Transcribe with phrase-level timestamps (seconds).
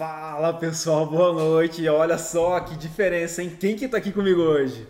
[0.00, 1.86] Fala pessoal, boa noite.
[1.86, 3.54] Olha só que diferença, hein?
[3.60, 4.88] Quem que tá aqui comigo hoje?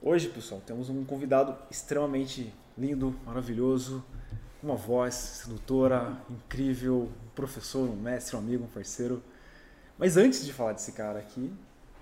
[0.00, 4.02] Hoje, pessoal, temos um convidado extremamente lindo, maravilhoso,
[4.62, 9.22] uma voz sedutora, incrível, um professor, um mestre, um amigo, um parceiro.
[9.98, 11.52] Mas antes de falar desse cara aqui,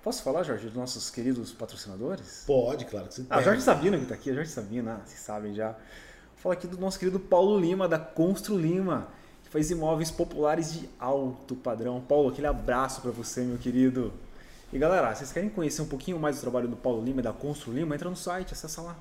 [0.01, 2.45] posso falar, Jorge, dos nossos queridos patrocinadores?
[2.47, 5.71] Pode, claro que você Ah, Jorge Sabina que tá aqui, Jorge Sabina, vocês sabem já.
[5.73, 9.09] Vou falar aqui do nosso querido Paulo Lima, da Constru Lima,
[9.51, 12.01] faz imóveis populares de alto padrão.
[12.01, 14.13] Paulo, aquele abraço para você, meu querido.
[14.73, 17.33] E galera, vocês querem conhecer um pouquinho mais do trabalho do Paulo Lima e da
[17.33, 17.95] Constru Lima?
[17.95, 18.97] Entra no site, acessa lá.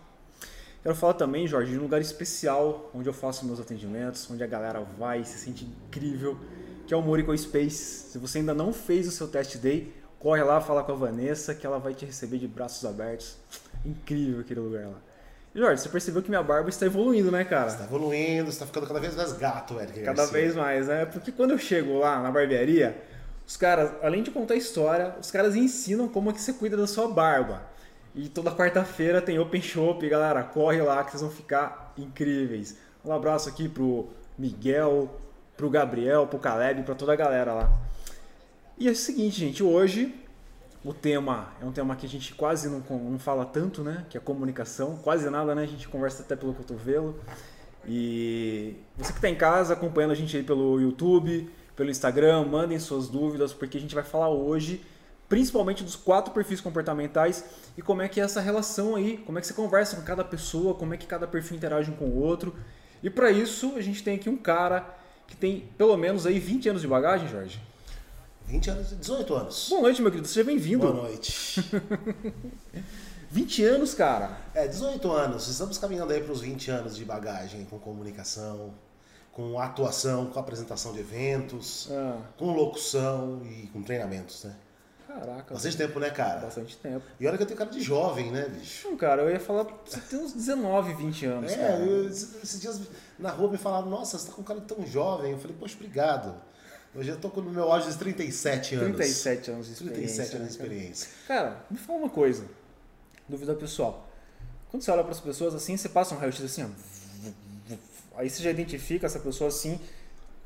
[0.82, 4.48] Quero falar também, Jorge, de um lugar especial onde eu faço meus atendimentos, onde a
[4.48, 6.38] galera vai se sente incrível,
[6.88, 8.12] que é o Morico Space.
[8.12, 11.54] Se você ainda não fez o seu test day, corre lá, fala com a Vanessa,
[11.54, 13.36] que ela vai te receber de braços abertos.
[13.86, 15.07] Incrível aquele lugar lá.
[15.58, 17.68] Jorge, você percebeu que minha barba está evoluindo, né, cara?
[17.68, 20.02] Você tá evoluindo, você tá ficando cada vez mais gato, Eric.
[20.02, 20.40] Cada Garcia.
[20.40, 21.04] vez mais, né?
[21.06, 22.96] Porque quando eu chego lá na barbearia,
[23.44, 26.86] os caras, além de contar história, os caras ensinam como é que você cuida da
[26.86, 27.64] sua barba.
[28.14, 30.44] E toda quarta-feira tem Open Shop, galera.
[30.44, 32.78] Corre lá que vocês vão ficar incríveis.
[33.04, 35.20] Um abraço aqui pro Miguel,
[35.56, 37.72] pro Gabriel, pro Caleb, pra toda a galera lá.
[38.78, 40.14] E é o seguinte, gente, hoje
[40.88, 44.06] o tema é um tema que a gente quase não, não fala tanto, né?
[44.10, 44.96] Que é comunicação.
[45.04, 45.64] Quase nada, né?
[45.64, 47.20] A gente conversa até pelo cotovelo.
[47.86, 52.80] E você que está em casa acompanhando a gente aí pelo YouTube, pelo Instagram, mandem
[52.80, 54.82] suas dúvidas, porque a gente vai falar hoje
[55.28, 57.44] principalmente dos quatro perfis comportamentais
[57.78, 60.24] e como é que é essa relação aí, como é que você conversa com cada
[60.24, 62.56] pessoa, como é que cada perfil interage um com o outro.
[63.04, 64.88] E para isso a gente tem aqui um cara
[65.28, 67.67] que tem pelo menos aí 20 anos de bagagem, Jorge.
[68.48, 69.68] 20 anos, 18 anos.
[69.70, 70.80] Boa noite, meu querido, seja bem-vindo.
[70.92, 71.60] Boa noite.
[73.30, 74.38] 20 anos, cara.
[74.54, 75.48] É, 18 anos.
[75.48, 78.74] Estamos caminhando aí para os 20 anos de bagagem com comunicação,
[79.34, 84.56] com atuação, com apresentação de eventos, Ah, com locução e com treinamentos, né?
[85.08, 85.54] caraca.
[85.56, 86.42] Bastante tempo, né, cara?
[86.42, 87.02] Bastante tempo.
[87.20, 88.88] E olha que eu tenho cara de jovem, né, bicho?
[88.90, 92.80] Não, cara, eu ia falar, você tem uns 19, 20 anos, É, eu, esses dias
[93.18, 95.32] na rua me falaram, nossa, você tá com cara tão jovem.
[95.32, 96.36] Eu falei, poxa, obrigado.
[96.98, 98.96] Hoje eu tô com o meu auge de 37 anos.
[98.96, 100.26] 37 anos de experiência.
[100.26, 100.74] 37 anos de né, cara?
[100.74, 101.10] experiência.
[101.28, 102.44] Cara, me fala uma coisa.
[103.30, 104.10] Dúvida pessoal.
[104.72, 107.78] Quando você olha para as pessoas assim, você passa um raio-x assim, ó.
[108.18, 109.80] Aí você já identifica essa pessoa assim.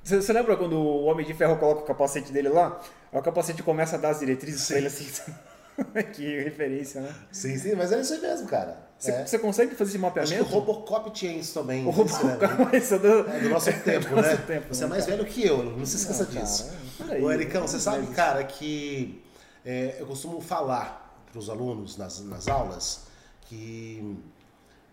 [0.04, 2.82] Você, você lembra quando o Homem de Ferro coloca o capacete dele lá?
[3.14, 5.08] Aí o capacete começa a dar as diretrizes pra ele assim.
[6.14, 7.16] que referência, né?
[7.32, 8.91] Sim, sim, mas é isso aí mesmo, cara.
[9.02, 9.26] Você, É.
[9.26, 10.44] você consegue fazer esse Acho que o mapeamento?
[10.54, 11.86] Robocop tinha isso também.
[11.88, 12.48] O lembra.
[12.48, 14.22] Robocop, isso é do, É do nosso tempo, do né?
[14.22, 15.18] nosso tempo, você é né, mais cara?
[15.18, 16.72] velho que eu, não se esqueça Não, cara, disso.
[17.26, 19.24] Ô, Ericão, você sabe, isso- cara, que
[19.66, 23.08] é, eu costumo falar para os alunos nas, nas aulas
[23.48, 24.18] que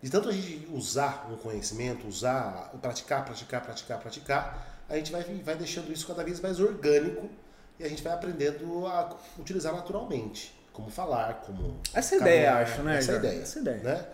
[0.01, 5.21] de tanto a gente usar um conhecimento, usar, praticar, praticar, praticar, praticar, a gente vai,
[5.23, 7.29] vai deixando isso cada vez mais orgânico
[7.77, 10.57] e a gente vai aprendendo a utilizar naturalmente.
[10.79, 11.77] Como falar, como.
[11.93, 13.41] Essa a ideia, caminhar, acho, né, Essa ideia.
[13.41, 13.77] Essa ideia.
[13.83, 14.05] Né?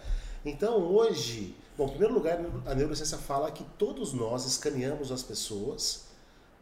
[0.43, 6.05] Então, hoje, bom, em primeiro lugar, a neurociência fala que todos nós escaneamos as pessoas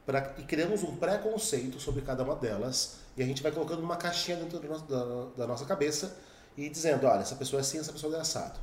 [0.06, 3.96] pra, e criamos um preconceito sobre cada uma delas e a gente vai colocando uma
[3.96, 6.16] caixinha dentro do nosso- da, da nossa cabeça
[6.58, 8.60] e dizendo, olha, essa pessoa é assim, essa pessoa é assado.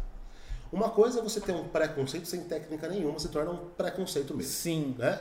[0.71, 4.53] Uma coisa é você ter um preconceito sem técnica nenhuma, se torna um preconceito mesmo
[4.53, 4.95] Sim.
[4.99, 5.21] né?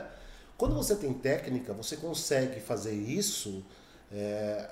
[0.56, 3.64] Quando você tem técnica, você consegue fazer isso
[4.12, 4.68] é,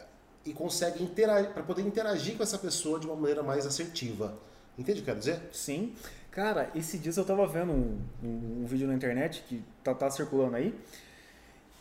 [0.48, 4.36] e consegue interagir para poder interagir com essa pessoa de uma maneira mais assertiva.
[4.78, 5.40] Entende o que eu quero dizer?
[5.52, 5.92] Sim.
[6.30, 10.08] Cara, esses dias eu tava vendo um, um- um vídeo na internet que tá, tá
[10.10, 10.72] circulando aí.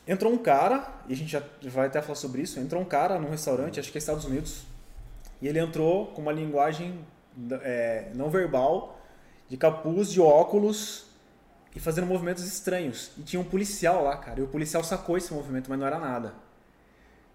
[0.07, 3.19] Entrou um cara, e a gente já vai até falar sobre isso, entrou um cara
[3.19, 4.63] num restaurante, acho que é Estados Unidos,
[5.41, 6.99] e ele entrou com uma linguagem
[7.61, 8.99] é, não verbal,
[9.49, 11.05] de capuz, de óculos,
[11.75, 13.11] e fazendo movimentos estranhos.
[13.17, 15.99] E tinha um policial lá, cara, e o policial sacou esse movimento, mas não era
[15.99, 16.33] nada.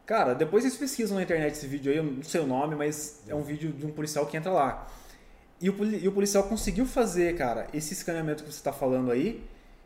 [0.06, 3.20] Cara, depois vocês pesquisam na internet esse vídeo aí, eu não sei o nome, mas
[3.28, 4.87] é um vídeo de um policial que entra lá.
[5.60, 9.44] E o, poli- o policial conseguiu fazer, cara, esse escaneamento que você está falando aí,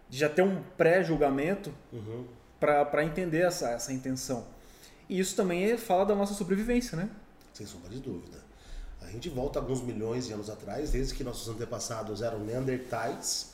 [0.08, 2.24] de já ter um pré-julgamento Uhum.
[2.58, 4.46] para entender essa, essa intenção.
[5.08, 7.10] E isso também é- fala da nossa sobrevivência, né?
[7.52, 8.38] Sem sombra de dúvida.
[9.02, 13.52] A gente volta alguns milhões de anos atrás, desde que nossos antepassados eram neandertais.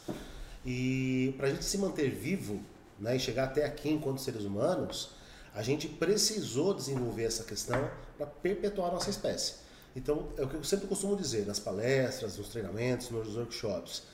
[0.64, 2.60] E para a gente se manter vivo
[2.98, 5.10] né, e chegar até aqui enquanto seres humanos,
[5.54, 9.54] a gente precisou desenvolver essa questão para perpetuar a nossa espécie.
[9.94, 14.04] Então, é o que eu sempre costumo dizer nas palestras, nos treinamentos, nos workshops.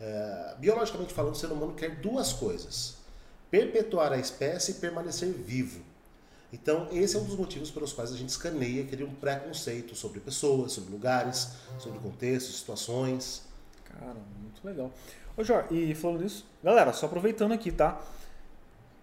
[0.00, 2.94] É, biologicamente falando, o ser humano quer duas coisas:
[3.50, 5.82] perpetuar a espécie e permanecer vivo.
[6.52, 10.18] Então, esse é um dos motivos pelos quais a gente escaneia, cria um preconceito sobre
[10.18, 11.48] pessoas, sobre lugares,
[11.78, 13.42] sobre contextos, situações.
[13.84, 14.90] Cara, muito legal.
[15.36, 18.02] Ô, Jorge, e falando nisso, galera, só aproveitando aqui, tá?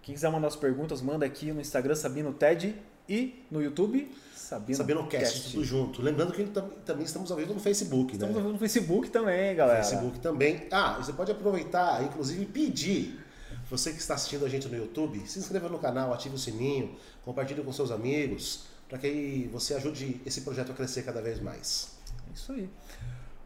[0.08, 2.74] Quem quiser mandar as perguntas, manda aqui no Instagram Sabino TED
[3.06, 6.00] e no YouTube Sabino, Sabino Cast, tudo junto.
[6.00, 8.42] Lembrando que tam- também estamos ao vivo no Facebook, Estamos né?
[8.42, 9.84] no Facebook também, galera.
[9.84, 10.66] Facebook também.
[10.70, 13.20] Ah, você pode aproveitar, inclusive pedir,
[13.68, 16.96] você que está assistindo a gente no YouTube, se inscreva no canal, ative o sininho,
[17.22, 21.98] compartilhe com seus amigos, para que você ajude esse projeto a crescer cada vez mais.
[22.30, 22.70] É Isso aí.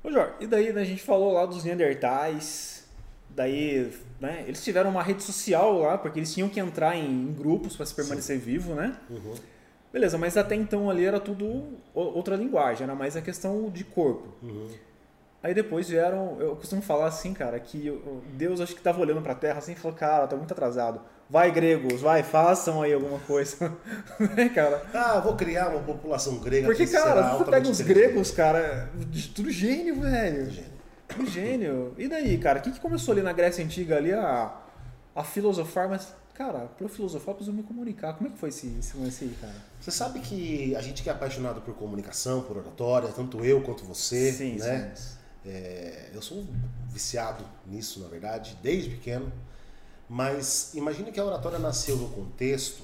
[0.04, 2.81] Ô Jorge, e daí né, a gente falou lá dos Neandertais,
[3.34, 7.32] daí né, eles tiveram uma rede social lá, porque eles tinham que entrar em, em
[7.32, 8.96] grupos para se permanecer vivo, né?
[9.10, 9.34] Uhum.
[9.92, 14.28] Beleza, mas até então ali era tudo outra linguagem, era mais a questão de corpo.
[14.42, 14.68] Uhum.
[15.42, 17.92] Aí depois vieram, eu costumo falar assim, cara, que
[18.34, 21.00] Deus acho que tava olhando pra terra assim e falou, cara, tá muito atrasado.
[21.28, 23.72] Vai, gregos, vai, façam aí alguma coisa.
[24.36, 24.82] né, cara?
[24.94, 29.50] Ah, vou criar uma população grega Porque, cara, você pega os gregos, cara, de- tudo
[29.50, 30.48] gênio, velho.
[30.50, 30.70] Gênio.
[31.16, 31.94] Tudo gênio.
[31.98, 34.54] E daí, cara, o que, que começou ali na Grécia Antiga ali a,
[35.14, 38.14] a filosofar, mas, cara, pra eu filosofar eu preciso me comunicar.
[38.14, 39.54] Como é que foi esse, esse lance aí, cara?
[39.80, 43.84] Você sabe que a gente que é apaixonado por comunicação, por oratória, tanto eu quanto
[43.84, 44.92] você, Sim, né?
[44.94, 45.16] sim.
[45.44, 46.46] É, eu sou
[46.88, 49.32] viciado nisso, na verdade, desde pequeno.
[50.08, 52.82] Mas imagine que a oratória nasceu no contexto,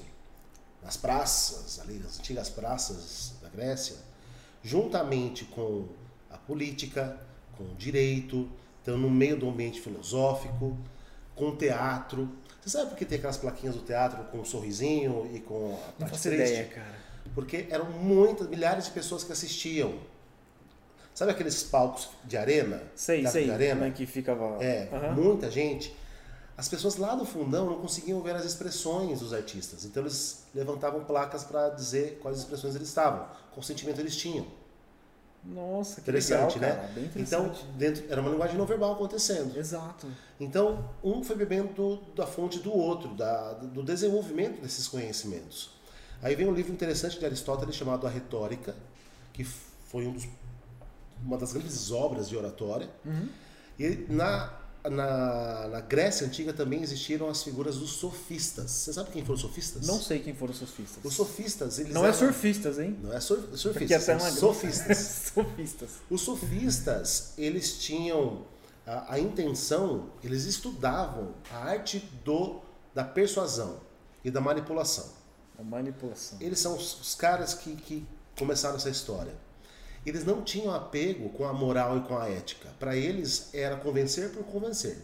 [0.81, 3.95] nas praças, ali, nas antigas praças da Grécia,
[4.63, 5.87] juntamente com
[6.29, 7.17] a política,
[7.59, 8.49] com direito,
[8.81, 10.77] então no meio do ambiente filosófico,
[11.35, 12.29] com teatro.
[12.61, 15.59] Você sabe por que tem aquelas plaquinhas do teatro com um sorrisinho e com a
[15.69, 16.51] Não parte faço triste?
[16.53, 16.95] ideia, cara.
[17.35, 19.93] Porque eram muitas, milhares de pessoas que assistiam.
[21.13, 22.81] Sabe aqueles palcos de arena?
[22.95, 23.45] Sei, sei.
[23.45, 23.81] De arena?
[23.81, 24.63] Como é que ficava.
[24.63, 25.11] É, Aham.
[25.13, 25.93] muita gente.
[26.57, 29.85] As pessoas lá no fundão não conseguiam ver as expressões dos artistas.
[29.85, 34.45] Então eles levantavam placas para dizer quais expressões eles estavam, qual sentimento eles tinham.
[35.43, 36.81] Nossa, que Interessante, legal, né?
[36.81, 36.93] cara.
[36.93, 37.65] Bem Então, interessante.
[37.77, 39.57] dentro, era uma linguagem não verbal acontecendo.
[39.57, 40.07] Exato.
[40.39, 45.71] Então, um foi bebendo do- da fonte do outro, da- do desenvolvimento desses conhecimentos.
[46.21, 48.75] Aí vem um livro interessante de Aristóteles chamado A Retórica,
[49.33, 50.27] que foi um dos-
[51.23, 52.89] uma das grandes obras de oratória.
[53.05, 53.29] Uhum.
[53.79, 54.51] E na,
[54.83, 58.71] na, na Grécia Antiga também existiram as figuras dos sofistas.
[58.71, 59.85] Você sabe quem foram os sofistas?
[59.87, 61.03] Não sei quem foram os surfistas.
[61.03, 62.97] Os sofistas, eles Não é eram- surfistas, hein?
[63.01, 64.31] Não é sur, surfistas, são uma...
[64.31, 64.97] sofistas.
[65.33, 65.89] sofistas.
[66.09, 68.45] Os sofistas, eles tinham
[68.85, 72.61] a, a intenção, eles estudavam a arte do,
[72.93, 73.77] da persuasão
[74.23, 75.05] e da manipulação.
[75.57, 76.37] A manipulação.
[76.39, 79.33] Eles são os, os caras que, que começaram essa história.
[80.05, 82.69] Eles não tinham apego com a moral e com a ética.
[82.79, 84.97] Para eles era convencer por convencer.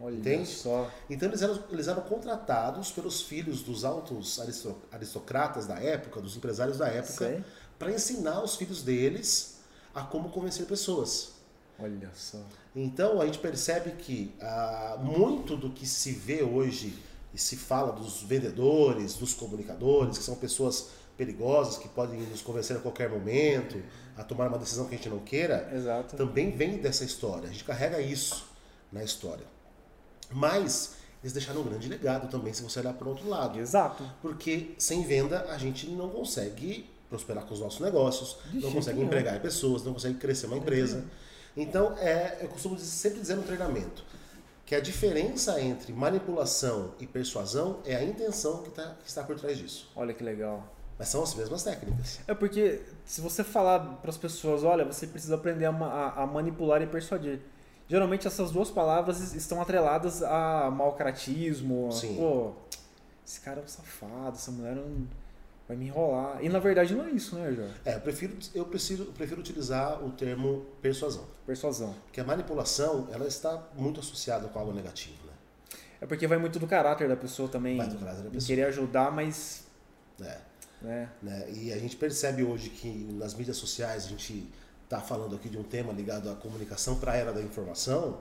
[0.00, 0.48] Olha Entende?
[0.48, 0.90] só.
[1.10, 6.36] Então eles eram, eles eram contratados pelos filhos dos altos aristo- aristocratas da época, dos
[6.36, 7.44] empresários da época,
[7.78, 9.58] para ensinar os filhos deles
[9.94, 11.32] a como convencer pessoas.
[11.78, 12.38] Olha só.
[12.74, 16.94] Então a gente percebe que ah, muito do que se vê hoje
[17.34, 20.88] e se fala dos vendedores, dos comunicadores, que são pessoas
[21.20, 23.82] perigosas que podem nos convencer a qualquer momento
[24.16, 26.16] a tomar uma decisão que a gente não queira, Exato.
[26.16, 27.46] também vem dessa história.
[27.46, 28.46] A gente carrega isso
[28.90, 29.44] na história.
[30.30, 33.58] Mas eles deixaram um grande legado também, se você olhar para o outro lado.
[33.58, 34.02] Exato.
[34.22, 39.02] Porque sem venda a gente não consegue prosperar com os nossos negócios, De não consegue
[39.02, 41.04] empregar pessoas, não consegue crescer uma empresa.
[41.54, 44.04] Então, é, eu costumo sempre dizer no treinamento
[44.64, 49.38] que a diferença entre manipulação e persuasão é a intenção que, tá, que está por
[49.38, 49.90] trás disso.
[49.94, 50.79] Olha que legal.
[51.00, 52.20] Mas são as mesmas técnicas.
[52.28, 56.26] É porque se você falar para as pessoas, olha, você precisa aprender a, a- a
[56.26, 57.40] manipular e persuadir.
[57.88, 61.90] Geralmente essas duas palavras es- estão atreladas a mau caratismo.
[61.90, 62.16] Sim.
[62.16, 62.52] Pô,
[63.26, 65.08] esse cara é um safado, essa mulher não
[65.66, 66.44] vai me enrolar.
[66.44, 67.72] E na verdade não é isso, né, Jorge?
[67.82, 71.24] É, eu prefiro, eu prefiro, eu prefiro utilizar o termo persuasão.
[71.46, 71.94] Persuasão.
[72.04, 75.32] Porque a manipulação, ela está muito associada com algo negativo, né?
[76.02, 77.78] É porque vai muito do caráter da pessoa também.
[77.78, 78.46] Vai do caráter da pessoa.
[78.46, 79.64] querer ajudar, mas.
[80.20, 80.49] É.
[80.80, 81.08] Né?
[81.22, 81.50] né?
[81.52, 84.48] E a gente percebe hoje que nas mídias sociais, a gente
[84.84, 88.18] está falando aqui de um tema ligado à comunicação para a era da informação.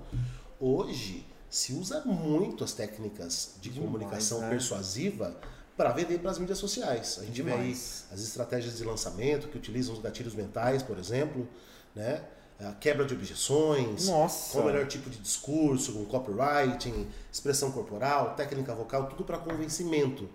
[0.59, 4.49] Hoje se usa muito as técnicas de Demais, comunicação né?
[4.49, 5.35] persuasiva
[5.75, 7.17] para vender para as mídias sociais.
[7.21, 8.05] A gente vê aí Demais.
[8.11, 11.47] as estratégias de lançamento que utilizam os gatilhos mentais, por exemplo,
[11.95, 12.21] né?
[12.59, 14.51] A quebra de objeções, Nossa.
[14.51, 20.29] qual o melhor tipo de discurso, com copywriting, expressão corporal, técnica vocal, tudo para convencimento.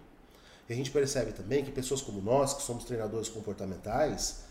[0.68, 4.44] E a gente percebe também que pessoas como nós, que somos treinadores comportamentais,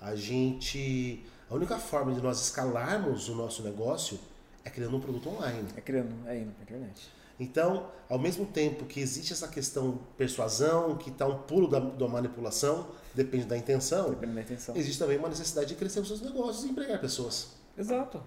[0.00, 1.24] a gente.
[1.50, 4.18] A única forma de nós escalarmos o nosso negócio
[4.64, 5.66] é criando um produto online.
[5.76, 7.08] É criando, é indo pra internet.
[7.40, 12.08] Então, ao mesmo tempo que existe essa questão persuasão, que está um pulo da, da
[12.08, 14.76] manipulação, depende da intenção, Dependendo da intenção.
[14.76, 17.52] existe também uma necessidade de crescer os seus negócios e empregar pessoas.
[17.76, 18.20] Exato.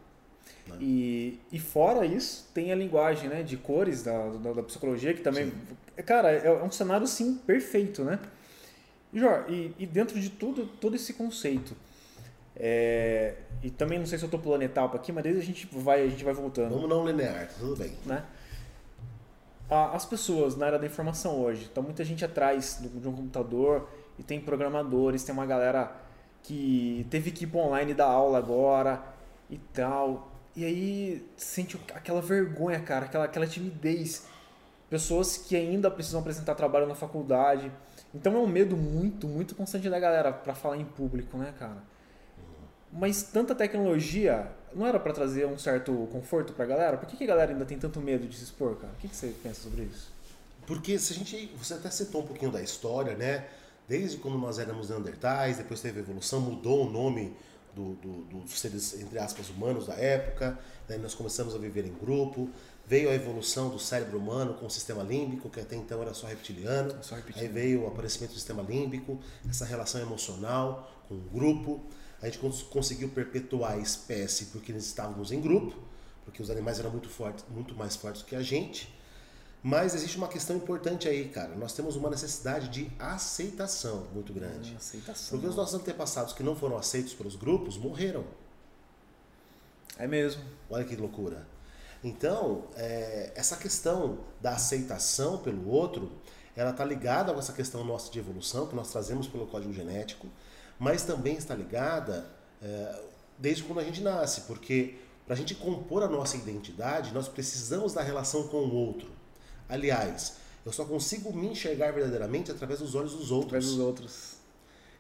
[0.68, 0.78] Né?
[0.80, 5.22] E, e fora isso, tem a linguagem né, de cores da, da, da psicologia, que
[5.22, 5.46] também.
[5.46, 6.04] Sim.
[6.06, 8.20] Cara, é, é um cenário sim perfeito, né?
[9.14, 11.76] E, e, e dentro de tudo, todo esse conceito.
[12.56, 15.68] É, e também não sei se eu estou pulando etapa aqui, mas desde a gente
[15.72, 16.74] vai, a gente vai voltando.
[16.74, 17.94] Vamos não linear, tudo bem.
[18.06, 18.24] Né?
[19.70, 23.88] As pessoas na área da informação hoje, tá muita gente atrás de um computador
[24.20, 25.96] e tem programadores, tem uma galera
[26.44, 29.02] que teve que ir online dar aula agora
[29.50, 30.31] e tal.
[30.56, 34.26] E aí sente aquela vergonha, cara, aquela, aquela timidez.
[34.90, 37.72] Pessoas que ainda precisam apresentar trabalho na faculdade.
[38.14, 41.82] Então é um medo muito, muito constante da galera para falar em público, né, cara?
[42.92, 46.98] Mas tanta tecnologia não era para trazer um certo conforto para a galera?
[46.98, 48.92] Por que, que a galera ainda tem tanto medo de se expor, cara?
[48.94, 50.12] O que, que você pensa sobre isso?
[50.68, 53.46] Porque se a gente, você até citou um pouquinho da história, né?
[53.88, 57.34] Desde quando nós éramos Neandertais, depois teve a evolução, mudou o nome
[57.76, 61.94] do, do, dos seres, entre aspas, humanos da época, daí nós começamos a viver em
[61.94, 62.50] grupo,
[62.86, 66.28] veio a evolução do cérebro humano com o sistema límbico, que até então era só
[66.28, 67.48] reptiliano, só reptiliano.
[67.48, 71.82] aí veio o aparecimento do sistema límbico, essa relação emocional com o grupo,
[72.22, 75.76] a gente conseguiu perpetuar a espécie porque nós estávamos em grupo,
[76.24, 78.94] porque os animais eram muito fortes, muito mais fortes que a gente.
[79.64, 81.56] Mas existe uma questão importante aí, cara.
[81.56, 84.76] Nós temos uma necessidade de aceitação muito grande.
[84.76, 85.30] aceitação.
[85.30, 88.26] Porque os nossos antepassados que não foram aceitos pelos grupos morreram.
[89.98, 90.44] É mesmo.
[90.70, 91.48] Olha que loucura.
[92.04, 96.12] Então, é, essa questão da aceitação pelo outro,
[96.56, 100.28] ela está ligada com essa questão nossa de evolução que nós trazemos pelo código genético
[100.82, 102.26] mas também está ligada
[102.60, 103.04] é,
[103.38, 104.96] desde quando a gente nasce, porque
[105.28, 109.08] para a gente compor a nossa identidade, nós precisamos da relação com o outro.
[109.72, 110.34] Aliás,
[110.66, 113.48] eu só consigo me enxergar verdadeiramente através dos olhos dos outros.
[113.48, 114.32] Através dos outros.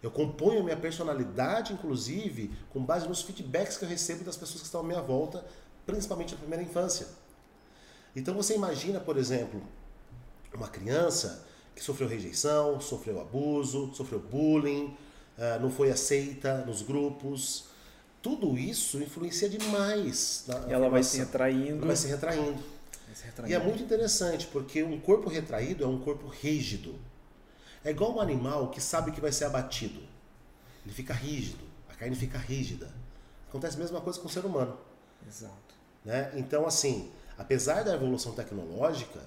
[0.01, 4.61] Eu componho a minha personalidade, inclusive, com base nos feedbacks que eu recebo das pessoas
[4.61, 5.45] que estão à minha volta,
[5.85, 7.07] principalmente na primeira infância.
[8.15, 9.61] Então você imagina, por exemplo,
[10.53, 14.97] uma criança que sofreu rejeição, sofreu abuso, sofreu bullying,
[15.37, 17.65] ah, não foi aceita nos grupos.
[18.21, 20.45] Tudo isso influencia demais.
[20.47, 21.77] Na ela vai se retraindo.
[21.77, 22.80] Ela vai se retraindo.
[23.47, 26.95] E é muito interessante, porque um corpo retraído é um corpo rígido.
[27.83, 29.99] É igual um animal que sabe que vai ser abatido.
[30.85, 32.89] Ele fica rígido, a carne fica rígida.
[33.49, 34.77] Acontece a mesma coisa com o ser humano.
[35.27, 35.75] Exato.
[36.05, 36.31] Né?
[36.35, 39.19] Então, assim, apesar da evolução tecnológica,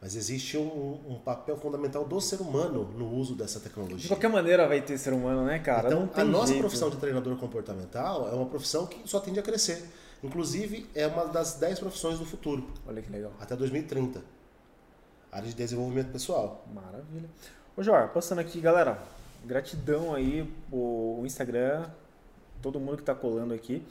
[0.00, 3.98] mas existe um, um, papel fundamental do ser humano no uso dessa tecnologia.
[3.98, 5.88] De qualquer maneira vai ter ser humano, né, cara?
[5.88, 6.60] Então, a nossa jeito.
[6.60, 9.88] profissão de treinador comportamental é uma profissão que só tende a crescer.
[10.22, 12.64] Inclusive, é uma das 10 profissões do futuro.
[12.86, 13.32] Olha que legal.
[13.40, 14.22] Até 2030.
[15.30, 16.64] Área de desenvolvimento pessoal.
[16.72, 17.28] Maravilha.
[17.76, 19.02] Ô, Jor, passando aqui, galera.
[19.44, 21.90] Gratidão aí, o Instagram,
[22.60, 23.82] todo mundo que está colando aqui.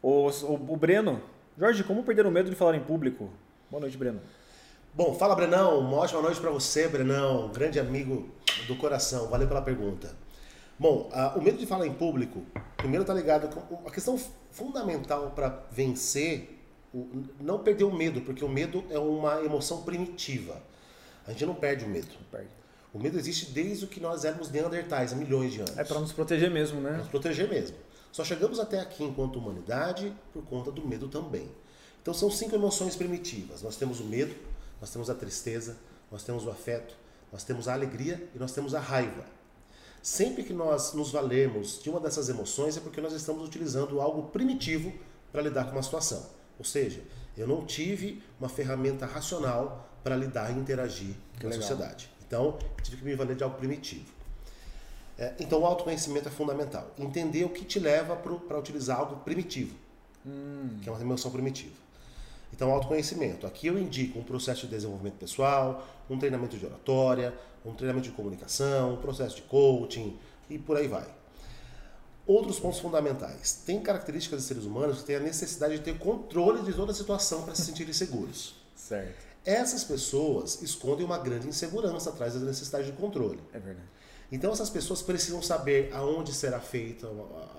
[0.00, 1.20] O, o, o Breno.
[1.58, 3.30] Jorge, como perder o medo de falar em público?
[3.70, 4.20] Boa noite, Breno.
[4.94, 8.28] Bom, fala Brenão, uma ótima noite para você, Brenão, grande amigo
[8.68, 10.14] do coração, valeu pela pergunta.
[10.78, 12.42] Bom, o medo de falar em público,
[12.76, 14.18] primeiro está ligado com a questão
[14.50, 16.60] fundamental para vencer,
[17.40, 20.60] não perder o medo, porque o medo é uma emoção primitiva.
[21.26, 22.08] A gente não perde o medo.
[22.30, 22.48] Perde.
[22.92, 25.76] O medo existe desde o que nós éramos neandertais, há milhões de anos.
[25.76, 26.90] É para nos proteger mesmo, né?
[26.90, 27.76] Para nos proteger mesmo.
[28.12, 31.50] Só chegamos até aqui enquanto humanidade por conta do medo também.
[32.00, 33.62] Então são cinco emoções primitivas.
[33.62, 34.34] Nós temos o medo,
[34.80, 35.76] nós temos a tristeza,
[36.12, 36.94] nós temos o afeto,
[37.32, 39.24] nós temos a alegria e nós temos a raiva.
[40.04, 44.24] Sempre que nós nos valemos de uma dessas emoções é porque nós estamos utilizando algo
[44.24, 44.92] primitivo
[45.32, 46.26] para lidar com uma situação.
[46.58, 47.02] Ou seja,
[47.38, 52.10] eu não tive uma ferramenta racional para lidar e interagir com a sociedade.
[52.26, 54.04] Então, tive que me valer de algo primitivo.
[55.16, 56.92] É, então, o autoconhecimento é fundamental.
[56.98, 59.74] Entender o que te leva para utilizar algo primitivo,
[60.26, 60.80] hum.
[60.82, 61.72] que é uma emoção primitiva.
[62.52, 63.46] Então, autoconhecimento.
[63.46, 67.32] Aqui eu indico um processo de desenvolvimento pessoal, um treinamento de oratória,
[67.64, 70.18] um treinamento de comunicação, um processo de coaching
[70.50, 71.06] e por aí vai.
[72.26, 73.62] Outros pontos fundamentais.
[73.66, 76.94] Tem características de seres humanos que têm a necessidade de ter controle de toda a
[76.94, 78.54] situação para se sentirem seguros.
[78.74, 79.24] Certo.
[79.44, 83.40] Essas pessoas escondem uma grande insegurança atrás da necessidade de controle.
[83.52, 83.86] É verdade.
[84.34, 87.06] Então essas pessoas precisam saber aonde será feita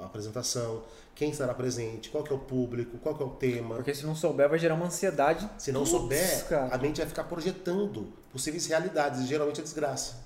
[0.02, 0.84] a apresentação,
[1.16, 3.76] quem estará presente, qual é o público, qual é o tema.
[3.76, 5.50] Porque se não souber vai gerar uma ansiedade.
[5.58, 6.76] Se não souber, cara.
[6.76, 10.18] a mente vai ficar projetando possíveis realidades e geralmente é desgraça.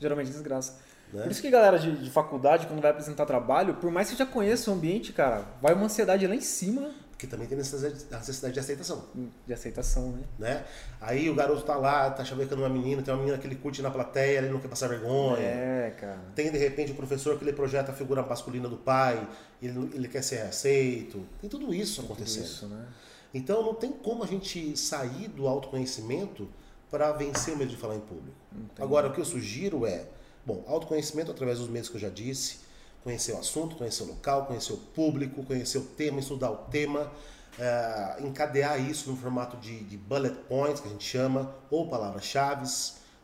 [0.00, 0.78] Geralmente é desgraça.
[1.12, 1.22] Né?
[1.22, 4.24] Por isso que galera de, de, faculdade, quando vai apresentar trabalho, por mais que já
[4.24, 6.92] conheça o ambiente, cara, vai uma ansiedade lá em cima.
[7.20, 9.04] Porque também tem necessidade, a necessidade de aceitação.
[9.46, 10.24] De aceitação, né?
[10.38, 10.64] Né?
[11.02, 13.82] Aí o garoto tá lá, tá chavecando uma menina, tem uma menina que ele curte
[13.82, 15.46] na plateia, ele não quer passar vergonha.
[15.46, 16.18] É, cara.
[16.34, 19.28] Tem de repente o professor que ele projeta a figura masculina do pai,
[19.60, 21.26] ele, ele quer ser aceito.
[21.42, 22.44] Tem tudo isso acontecendo.
[22.44, 22.86] Isso, né?
[23.34, 26.48] Então não tem como a gente sair do autoconhecimento
[26.90, 28.34] para vencer o medo de falar em público.
[28.78, 30.06] Agora, o que eu sugiro é,
[30.46, 32.60] bom, autoconhecimento através dos meios que eu já disse,
[33.02, 37.10] conhecer o assunto, conhecer o local, conhecer o público, conhecer o tema, estudar o tema,
[37.58, 42.66] é, encadear isso no formato de, de, bullet points, que a gente chama, ou palavras-chave,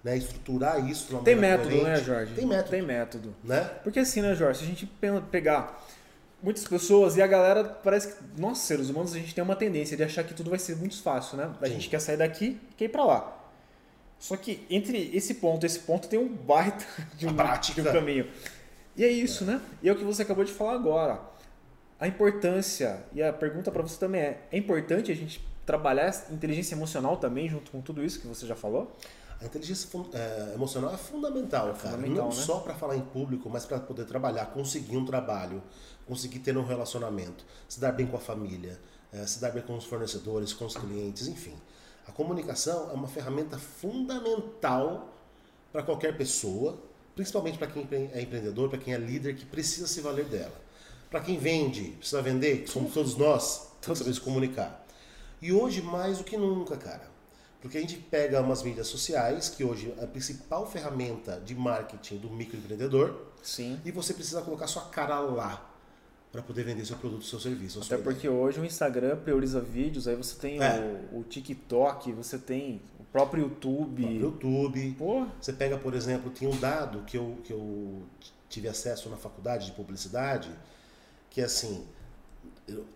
[0.02, 1.84] né, estruturar isso de uma Tem método, coerente.
[1.90, 2.34] né, Jorge?
[2.34, 2.70] Tem método.
[2.70, 3.34] Tem método.
[3.44, 3.60] Né?
[3.82, 4.60] Porque assim, né, Jorge?
[4.60, 5.84] Se a gente pe- pegar
[6.42, 9.96] muitas pessoas e a galera parece que nós seres humanos a gente tem uma tendência
[9.96, 11.50] de achar que tudo vai ser muito fácil, né?
[11.60, 11.72] A Sim.
[11.72, 13.32] gente quer sair daqui e quer ir pra lá.
[14.18, 16.84] Só que entre esse ponto e esse ponto tem um baita
[17.18, 17.82] de um, prática.
[17.82, 18.26] de um caminho.
[18.96, 19.60] E é isso, né?
[19.82, 21.20] E é o que você acabou de falar agora.
[21.98, 26.74] A importância, e a pergunta pra você também é: é importante a gente trabalhar inteligência
[26.74, 28.96] emocional também, junto com tudo isso que você já falou?
[29.40, 31.78] A inteligência é, emocional é fundamental, cara.
[31.96, 32.42] fundamental, Não né?
[32.42, 35.62] só para falar em público, mas para poder trabalhar, conseguir um trabalho,
[36.06, 38.78] conseguir ter um relacionamento, se dar bem com a família,
[39.12, 41.54] é, se dar bem com os fornecedores, com os clientes, enfim.
[42.06, 45.12] A comunicação é uma ferramenta fundamental
[45.72, 46.78] para qualquer pessoa,
[47.16, 50.54] principalmente para quem empre- é empreendedor, para quem é líder, que precisa se valer dela.
[51.10, 54.86] Para quem vende, precisa vender, que somos todos nós, tem que saber se comunicar.
[55.40, 57.16] E hoje mais do que nunca, cara.
[57.62, 62.18] Porque a gente pega umas mídias sociais, que hoje é a principal ferramenta de marketing
[62.18, 63.80] do microempreendedor, Sim.
[63.84, 65.72] e você precisa colocar sua cara lá
[66.30, 67.80] para poder vender seu produto, seu serviço.
[67.82, 70.78] Até porque hoje o Instagram prioriza vídeos, aí você tem É.
[71.12, 72.82] o, o TikTok, você tem
[73.16, 74.02] próprio YouTube.
[74.04, 74.96] No YouTube.
[75.40, 78.02] Você pega, por exemplo, tinha um dado que eu, que eu
[78.48, 80.50] tive acesso na faculdade de publicidade,
[81.30, 81.84] que é assim,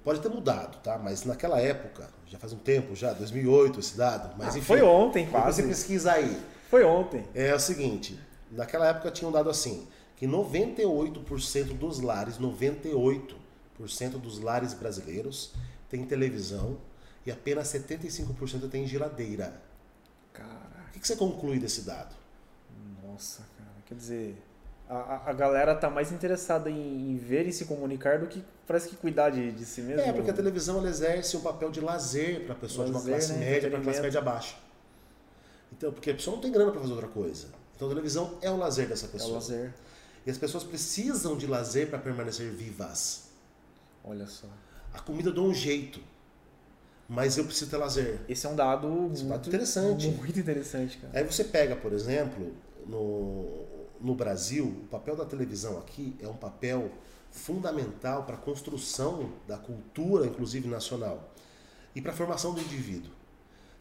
[0.05, 0.99] pode ter mudado, tá?
[0.99, 4.67] Mas naquela época, já faz um tempo já, 2008 esse dado, mas Ah, enfim.
[4.67, 5.63] foi ontem quase.
[5.63, 6.39] você pesquisa aí.
[6.69, 7.25] Foi ontem.
[7.35, 8.19] É o seguinte,
[8.51, 9.87] naquela época tinha um dado assim,
[10.17, 13.39] que 98% dos lares, 98%
[14.23, 15.53] dos lares brasileiros
[15.89, 16.77] tem televisão
[17.25, 19.61] e apenas 75% tem geladeira.
[20.39, 22.15] O que que você conclui desse dado?
[23.03, 23.71] nossa, cara.
[23.87, 24.43] Quer dizer,
[24.89, 28.89] a, a- galera tá mais interessada em, em ver e se comunicar do que parece
[28.89, 30.01] que cuidar de, de si mesmo.
[30.03, 33.15] É, porque a televisão ela exerce um papel de lazer para pessoa de uma Lazer,
[33.15, 33.39] classe né?
[33.39, 34.03] média para classe Entretenimento.
[34.03, 34.57] média baixa.
[35.73, 37.49] Então, porque a pessoa não tem grana para fazer outra coisa.
[37.77, 39.35] Então a televisão é o lazer dessa É o pessoa.
[39.35, 39.75] lazer.
[40.27, 43.25] E as pessoas precisam de lazer para permanecer vivas.
[44.05, 44.47] Olha só.
[44.93, 46.01] A comida dou um jeito,
[47.11, 48.21] mas eu preciso ter lazer.
[48.29, 50.09] Esse é um dado Esse muito dado interessante.
[50.11, 51.19] Muito interessante, cara.
[51.19, 52.53] Aí você pega, por exemplo,
[52.87, 53.67] no,
[54.01, 56.89] no Brasil, o papel da televisão aqui é um papel
[57.33, 61.35] fundamental para a construção da cultura, inclusive nacional,
[61.97, 63.11] e para a formação do indivíduo.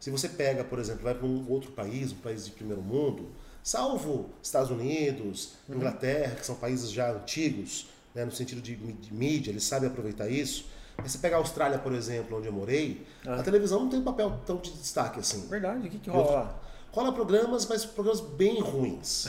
[0.00, 3.28] Se você pega, por exemplo, vai para um outro país, um país de primeiro mundo,
[3.62, 8.76] salvo Estados Unidos, Inglaterra, que são países já antigos, né, no sentido de
[9.12, 10.66] mídia, eles sabem aproveitar isso.
[11.02, 13.36] Mas você pega a Austrália, por exemplo, onde eu morei, Ah.
[13.36, 15.46] a televisão não tem um papel tão de destaque assim.
[15.48, 16.60] Verdade, o que, que rola lá?
[16.92, 19.28] Rola programas, mas programas bem ruins.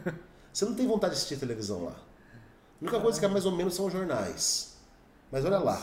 [0.52, 1.92] Você não tem vontade de assistir televisão lá.
[1.92, 4.74] A única coisa que é mais ou menos são os jornais.
[5.30, 5.80] Mas olha lá,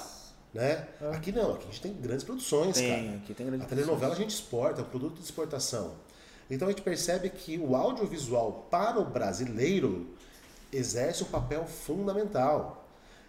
[0.53, 0.87] né?
[1.13, 2.81] Aqui não, aqui a gente tem grandes produções, Ah.
[2.81, 3.17] Tem, cara.
[3.17, 5.91] aqui tem grande A telenovela a gente exporta, é um produto de exportação.
[6.49, 10.07] Então a gente percebe que o audiovisual para o brasileiro
[10.71, 12.86] exerce um papel fundamental.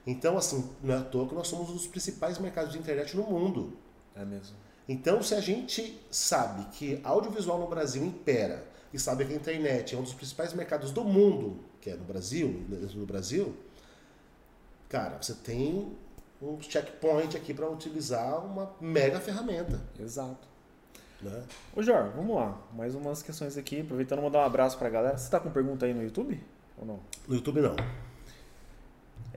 [0.09, 3.14] Então, assim, não é à toa que nós somos um dos principais mercados de internet
[3.14, 3.75] no mundo.
[4.16, 4.57] É mesmo.
[4.88, 9.94] Então, se a gente sabe que audiovisual no Brasil impera e sabe que a internet
[9.94, 13.55] é um dos principais mercados do mundo, que é no Brasil, do Brasil,
[14.88, 15.92] cara, você tem
[16.40, 19.79] um checkpoint aqui para utilizar uma mega ferramenta.
[20.01, 20.49] Exato.
[21.21, 21.44] Né?
[21.77, 22.59] Ô Jorge, vamos lá.
[22.73, 23.83] Mais umas questões aqui.
[23.83, 25.18] Aproveitando, mandar um abraço pra galera.
[25.18, 26.42] Você tá com pergunta aí no YouTube?
[26.79, 27.01] Ou não?
[27.27, 27.77] No YouTube não.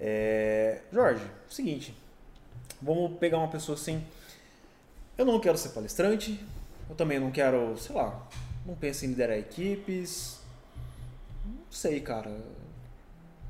[0.04, 0.82] É...
[0.92, 1.96] Jorge, seguinte.
[2.82, 4.04] Vamos pegar uma pessoa assim.
[5.16, 6.44] Eu não quero ser palestrante.
[6.90, 8.28] Eu também não quero, sei lá,
[8.66, 10.40] não penso em liderar equipes.
[11.46, 12.36] Não sei, cara.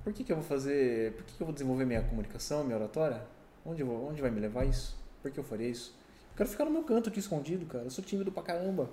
[0.03, 1.13] Por que, que eu vou fazer.
[1.13, 3.21] Por que, que eu vou desenvolver minha comunicação, minha oratória?
[3.65, 4.97] Onde, vou, onde vai me levar isso?
[5.21, 5.95] Por que eu faria isso?
[6.31, 7.85] Eu quero ficar no meu canto aqui escondido, cara.
[7.85, 8.89] Eu sou tímido pra caramba.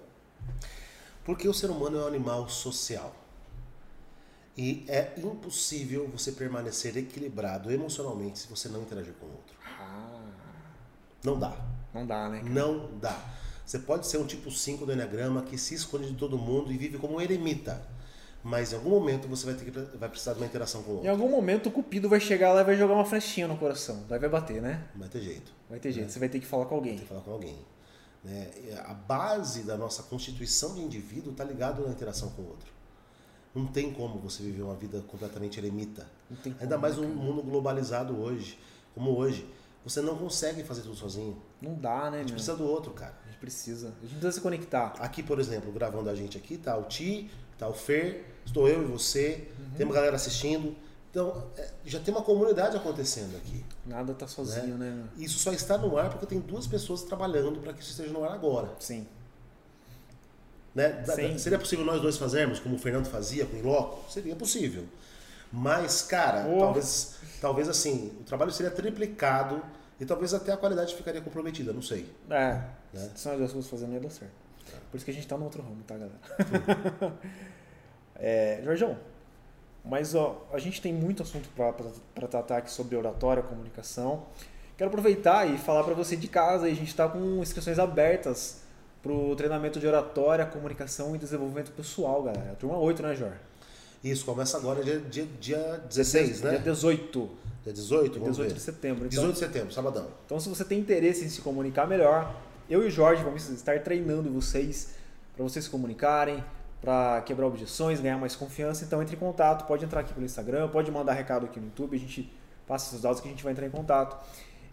[1.24, 3.14] Porque o ser humano é um animal social.
[4.58, 9.56] E é impossível você permanecer equilibrado emocionalmente se você não interagir com o outro.
[9.78, 10.20] Ah,
[11.24, 11.56] Não dá.
[11.94, 12.40] não dá, né?
[12.40, 12.50] cara?
[12.50, 13.16] Não dá.
[13.64, 16.76] Você pode ser um tipo 5 do Enneagrama que se esconde de todo mundo e
[16.76, 17.80] vive como um eremita.
[18.42, 20.94] Mas em algum momento você vai, ter que, vai precisar de uma interação com o
[20.94, 21.10] Em outro.
[21.10, 24.04] algum momento o cupido vai chegar lá e vai jogar uma flechinha no coração.
[24.08, 24.88] Daí vai bater, né?
[24.94, 25.52] Não vai ter jeito.
[25.70, 26.10] Vai ter jeito.
[26.10, 26.94] Você vai ter que falar com alguém.
[26.94, 27.58] Tem que falar com alguém.
[28.24, 28.50] Né?
[28.86, 32.77] A base da nossa constituição de indivíduo está ligado na interação com o outro.
[33.58, 36.06] Não tem como você viver uma vida completamente eremita.
[36.42, 38.58] Como, Ainda mais né, um mundo globalizado hoje,
[38.94, 39.46] como hoje.
[39.84, 41.36] Você não consegue fazer tudo sozinho.
[41.60, 42.34] Não dá, né, A gente meu?
[42.34, 43.14] precisa do outro, cara.
[43.24, 43.88] A gente precisa.
[43.88, 44.94] A gente precisa se conectar.
[44.98, 48.82] Aqui, por exemplo, gravando a gente aqui, tá o Ti, tá o Fer, estou eu
[48.82, 50.76] e você, tem uma galera assistindo.
[51.10, 53.64] Então, é, já tem uma comunidade acontecendo aqui.
[53.86, 54.90] Nada tá sozinho, né?
[54.90, 55.24] meu?
[55.24, 58.22] Isso só está no ar porque tem duas pessoas trabalhando para que isso esteja no
[58.24, 58.70] ar agora.
[58.78, 59.06] Sim.
[60.78, 61.04] Né?
[61.06, 61.38] Sim.
[61.38, 64.08] seria possível nós dois fazermos, como o Fernando fazia com o Inloco?
[64.08, 64.84] Seria possível.
[65.52, 66.60] Mas, cara, Oh.
[66.60, 69.60] talvez, talvez assim, o trabalho seria triplicado
[69.98, 72.08] e talvez até a qualidade ficaria comprometida, não sei.
[72.30, 72.62] É.
[72.92, 73.10] Né?
[73.16, 74.30] Se nós duas fazendo ia dar certo.
[74.88, 77.14] Por isso que a gente tá no outro ramo, tá, galera?
[78.14, 78.96] é, Jorjão,
[79.84, 84.26] mas ó, a gente tem muito assunto para tratar aqui sobre oratória, comunicação.
[84.76, 88.67] Quero aproveitar e falar para você de casa, a gente está com inscrições abertas
[89.02, 92.56] para o treinamento de oratória, comunicação e desenvolvimento pessoal, galera.
[92.58, 93.32] Turma 8, né, Jor?
[94.02, 96.50] Isso começa agora dia, dia, dia 16, né?
[96.50, 97.30] Dia 18.
[97.64, 98.54] Dia 18, vamos 18 ver.
[98.54, 99.06] de setembro.
[99.06, 100.08] Então, 18 de setembro, sabadão.
[100.24, 102.34] Então, se você tem interesse em se comunicar melhor,
[102.70, 104.90] eu e o Jorge vamos estar treinando vocês
[105.34, 106.42] para vocês se comunicarem,
[106.80, 108.84] para quebrar objeções, ganhar mais confiança.
[108.84, 109.66] Então, entre em contato.
[109.66, 111.96] Pode entrar aqui pelo Instagram, pode mandar recado aqui no YouTube.
[111.96, 112.32] A gente
[112.66, 114.16] passa seus dados que a gente vai entrar em contato.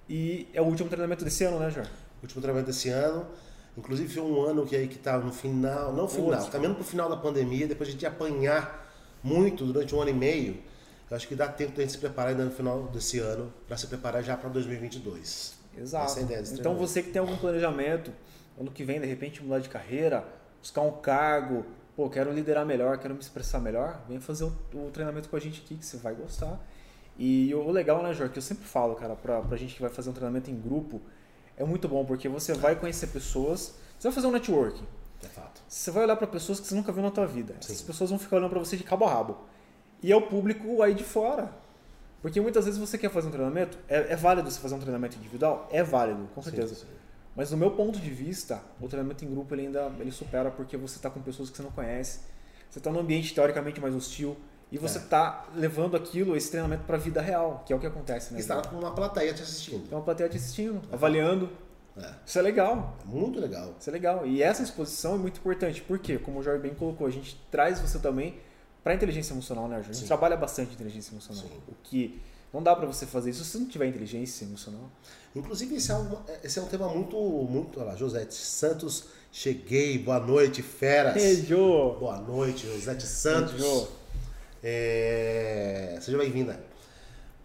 [0.10, 1.92] E é o último treinamento desse ano, né, Jorge?
[2.22, 3.26] Último treinamento desse ano.
[3.78, 6.50] Inclusive foi um ano que aí que tá no final, não final, Putz.
[6.50, 8.90] caminhando pro final da pandemia, depois a gente apanhar
[9.22, 10.58] muito durante um ano e meio.
[11.10, 13.78] Eu acho que dá tempo da gente se preparar ainda no final desse ano para
[13.78, 15.56] se preparar já para 2022.
[15.78, 16.06] Exato.
[16.06, 18.12] Essa é a ideia então, você que tem algum planejamento,
[18.60, 20.26] ano que vem, de repente, mudar de carreira,
[20.62, 24.90] buscar um cargo, pô, quero liderar melhor, quero me expressar melhor, vem fazer o, o
[24.92, 26.60] treinamento com a gente aqui, que você vai gostar.
[27.18, 29.90] E o legal, né, Jorge, que eu sempre falo, cara, pra, pra gente que vai
[29.90, 31.02] fazer um treinamento em grupo,
[31.58, 34.86] é muito bom, porque você vai conhecer pessoas, você vai fazer um networking.
[35.24, 35.62] É fato.
[35.68, 37.54] Você vai olhar para pessoas que você nunca viu na tua vida.
[37.62, 37.74] Sim.
[37.74, 39.38] Essas pessoas vão ficar olhando para você de cabo a rabo.
[40.04, 41.52] E é o público aí de fora.
[42.22, 45.18] Porque muitas vezes você quer fazer um treinamento, é, é válido você fazer um treinamento
[45.18, 45.70] individual?
[45.72, 46.76] É válido, com certeza.
[46.76, 46.88] Sim, sim.
[47.36, 50.78] Mas no meu ponto de vista, o treinamento em grupo ele ainda ele supera porque
[50.78, 52.22] você está com pessoas que você não conhece.
[52.70, 54.38] Você está num ambiente teoricamente mais hostil
[54.76, 55.02] e você É.
[55.02, 58.40] está levando aquilo, esse treinamento para a vida real, que é o que acontece, né?
[58.42, 59.88] Está com uma plateia te assistindo.
[59.88, 61.50] Tem uma plateia te assistindo, avaliando.
[61.98, 62.12] É.
[62.26, 62.98] Isso é legal.
[63.04, 63.74] É muito legal.
[63.80, 64.28] Isso é legal.
[64.28, 65.82] E essa exposição é muito importante.
[65.82, 66.18] Por quê?
[66.18, 68.38] Como o Jorge bem colocou, a gente traz você também
[68.84, 69.92] para inteligência emocional, né, Jorge?
[69.92, 70.08] A gente Sim.
[70.08, 71.44] trabalha bastante inteligência emocional.
[71.46, 71.58] Sim.
[71.70, 72.22] O que
[72.54, 74.90] não dá para você fazer isso se você não tiver inteligência emocional.
[75.34, 77.16] Inclusive, esse é um, esse é um tema muito,
[77.50, 77.80] muito.
[77.80, 81.14] Olha lá, Josete Santos, cheguei, boa noite, feras.
[81.14, 81.96] Beijo!
[81.98, 83.54] Boa noite, Josete Santos.
[83.54, 83.88] Beijo.
[84.68, 86.60] É, Seja bem-vinda.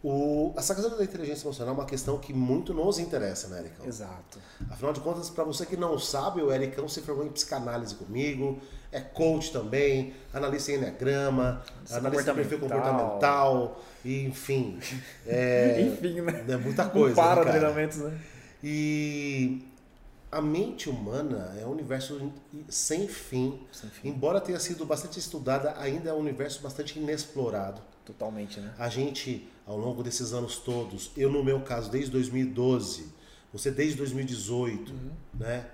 [0.02, 0.54] O...
[0.56, 3.85] Essa questão da inteligência emocional é uma questão que muito nos interessa, né, Ericão?
[3.85, 4.38] Exato.
[4.70, 8.59] Afinal de contas, para você que não sabe, o Ericão se formou em psicanálise comigo,
[8.90, 13.83] é coach também, analista em enneagrama, Analista analista de perfil comportamental.
[14.02, 14.78] e, enfim.
[15.26, 16.42] É, Enfim, né?
[16.48, 17.14] é muita Não coisa.
[17.14, 18.18] para né, treinamentos, né?
[18.64, 19.69] E
[20.31, 22.33] a mente humana é um universo
[22.69, 23.61] sem fim.
[23.73, 24.09] Sem fim.
[24.09, 27.81] Embora tenha sido bastante estudada, ainda é um universo bastante inexplorado.
[28.05, 28.73] Totalmente, né?
[28.79, 33.07] A gente, ao longo desses anos todos, eu no meu caso desde 2012,
[33.53, 35.11] você desde 2018, Uhum.
[35.35, 35.66] né?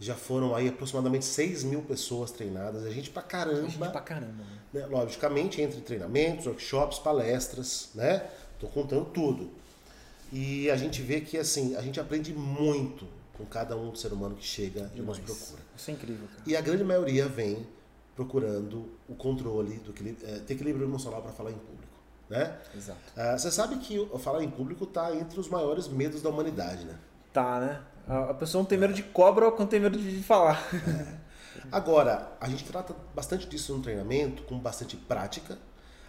[0.00, 2.84] Já foram aí aproximadamente 6 mil pessoas treinadas.
[2.84, 3.58] A gente pra caramba.
[3.58, 4.58] A gente pra caramba, né?
[4.80, 4.86] né?
[4.86, 8.24] Logicamente, entre treinamentos, workshops, palestras, né?
[8.60, 9.50] Tô contando tudo.
[10.32, 13.06] E a gente vê que assim, a gente aprende muito
[13.38, 15.62] com cada um do ser humano que chega e nos procura.
[15.76, 16.42] Isso é incrível, cara.
[16.46, 17.66] E a grande maioria vem
[18.14, 21.92] procurando o controle, do equilíbrio, é, ter equilíbrio emocional para falar em público,
[22.28, 22.58] né?
[22.76, 22.98] Exato.
[23.16, 26.98] Ah, você sabe que falar em público está entre os maiores medos da humanidade, né?
[27.32, 27.80] Tá, né?
[28.08, 30.60] A pessoa não tem medo de cobra quando tem medo de falar.
[31.70, 35.58] Agora, a gente trata bastante disso no treinamento, com bastante prática.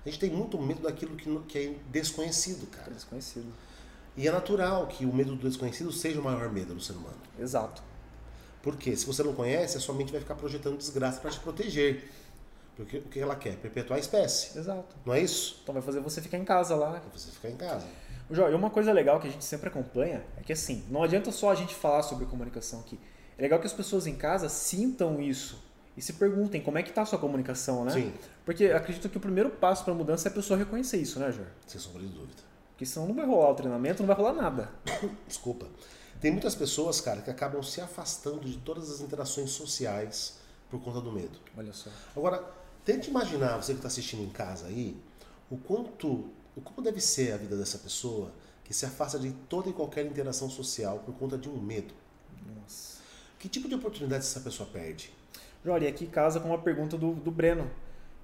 [0.05, 2.91] A gente tem muito medo daquilo que, que é desconhecido, É cara.
[2.91, 3.51] desconhecido.
[4.17, 7.17] E é natural que o medo do desconhecido seja o maior medo do ser humano.
[7.39, 7.81] Exato.
[8.61, 12.09] Porque se você não conhece, a sua mente vai ficar projetando desgraça para te proteger.
[12.75, 13.55] Porque o que ela quer?
[13.57, 14.57] Perpetuar a espécie.
[14.57, 14.95] Exato.
[15.05, 15.59] Não é isso?
[15.63, 16.91] Então vai fazer você ficar em casa lá.
[16.91, 17.85] Pra você ficar em casa.
[18.31, 21.31] Jó, e uma coisa legal que a gente sempre acompanha é que assim, não adianta
[21.31, 22.99] só a gente falar sobre comunicação aqui.
[23.37, 25.63] É legal que as pessoas em casa sintam isso
[25.97, 27.91] e se perguntem como é que tá a sua comunicação, né?
[27.91, 28.13] Sim.
[28.45, 31.47] Porque acredito que o primeiro passo para mudança é a pessoa reconhecer isso, né, Jor?
[31.65, 32.48] Sem sombra de dúvida.
[32.79, 34.71] Porque senão não vai rolar o treinamento, não vai rolar nada.
[35.27, 35.67] Desculpa.
[36.21, 40.37] Tem muitas pessoas, cara, que acabam se afastando de todas as interações sociais
[40.71, 41.37] por conta do medo.
[41.57, 41.89] Olha só.
[42.15, 42.41] Agora,
[42.89, 44.97] Tente imaginar, você que está assistindo em casa aí,
[45.47, 48.31] o quanto, o como deve ser a vida dessa pessoa
[48.63, 51.93] que se afasta de toda e qualquer interação social por conta de um medo.
[52.55, 52.97] Nossa.
[53.37, 55.13] Que tipo de oportunidade essa pessoa perde?
[55.65, 57.69] Olha, e aqui casa com uma pergunta do, do Breno.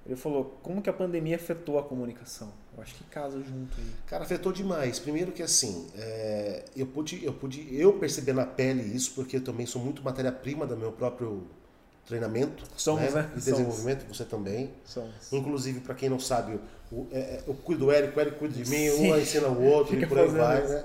[0.06, 2.52] Ele falou, como que a pandemia afetou a comunicação?
[2.76, 3.92] Eu acho que casa junto aí.
[4.06, 4.98] Cara, afetou demais.
[5.00, 9.44] Primeiro que assim, é, eu pude, eu pude, eu perceber na pele isso, porque eu
[9.44, 11.44] também sou muito matéria-prima do meu próprio
[12.06, 13.30] treinamento Somos, né?
[13.34, 14.72] e desenvolvimento, você também.
[14.84, 15.32] Somos.
[15.32, 18.54] Inclusive, para quem não sabe, o, é, é, eu cuido do Érico, o Érico cuida
[18.54, 19.12] de mim, Sim.
[19.12, 20.72] um ensina o outro Fica e por aí vai, isso.
[20.72, 20.84] né?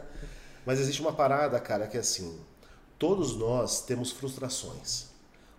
[0.65, 2.39] Mas existe uma parada, cara, que é assim,
[2.97, 5.07] todos nós temos frustrações,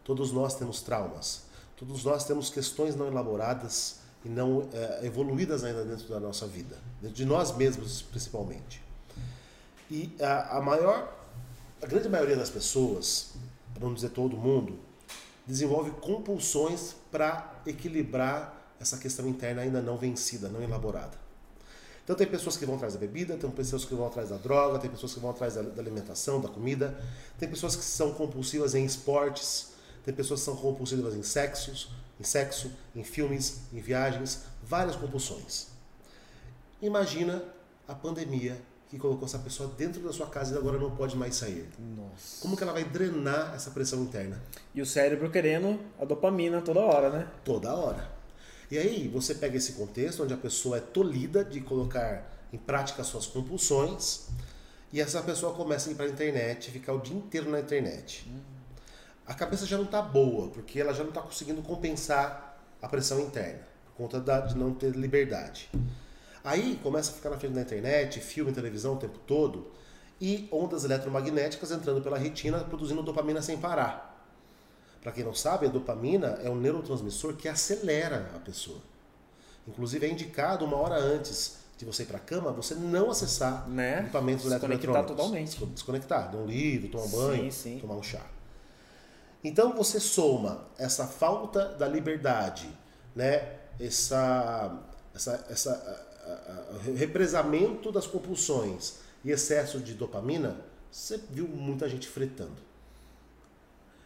[0.03, 1.45] todos nós temos traumas,
[1.87, 6.77] todos nós temos questões não elaboradas e não é, evoluídas ainda dentro da nossa vida,
[7.01, 8.83] dentro de nós mesmos principalmente.
[9.91, 11.13] E a, a maior,
[11.83, 13.33] a grande maioria das pessoas,
[13.75, 14.79] para não dizer todo mundo,
[15.47, 21.21] desenvolve compulsões para equilibrar essa questão interna ainda não vencida, não elaborada.
[22.05, 24.79] Então tem pessoas que vão atrás da bebida, tem pessoas que vão atrás da droga,
[24.79, 26.99] tem pessoas que vão atrás da, da alimentação, da comida,
[27.39, 29.72] tem pessoas que são compulsivas em esportes,
[30.05, 35.69] tem pessoas que são compulsivas em sexos, em sexo, em filmes, em viagens, várias compulsões.
[36.81, 37.43] Imagina
[37.87, 41.35] a pandemia que colocou essa pessoa dentro da sua casa e agora não pode mais
[41.35, 41.67] sair.
[41.79, 42.43] Nossa.
[42.43, 44.39] Como que ela vai drenar essa pressão interna?
[44.75, 47.27] E o cérebro querendo a dopamina toda hora, né?
[47.43, 48.11] Toda hora.
[48.71, 53.03] E aí você pega esse contexto onde a pessoa é tolhida de colocar em prática
[53.03, 54.29] suas compulsões
[54.93, 58.31] e essa pessoa começa a ir para a internet, ficar o dia inteiro na internet.
[59.27, 63.21] A cabeça já não está boa, porque ela já não está conseguindo compensar a pressão
[63.21, 65.71] interna, por conta da- de não ter liberdade.
[66.45, 69.71] Aí começa a ficar na frente da internet, filme, televisão o tempo todo,
[70.21, 74.11] e ondas eletromagnéticas entrando pela retina, produzindo dopamina sem parar.
[75.01, 78.79] Para quem não sabe, a dopamina é um neurotransmissor que acelera a pessoa.
[79.67, 83.69] Inclusive é indicado uma hora antes de você ir para a cama, você não acessar
[83.69, 84.01] Né?
[84.01, 85.17] equipamentos Desconectar eletroeletrônicos.
[85.17, 85.67] totalmente.
[85.75, 87.79] Desconectar, dar um livro, tomar um banho, sim.
[87.81, 88.21] tomar um chá.
[89.43, 92.69] Então você soma essa falta da liberdade,
[93.15, 93.57] né?
[93.81, 94.79] essa,
[95.15, 100.57] essa, essa a- a- a- represamento das compulsões e excesso de dopamina,
[100.91, 102.57] você viu muita gente fretando.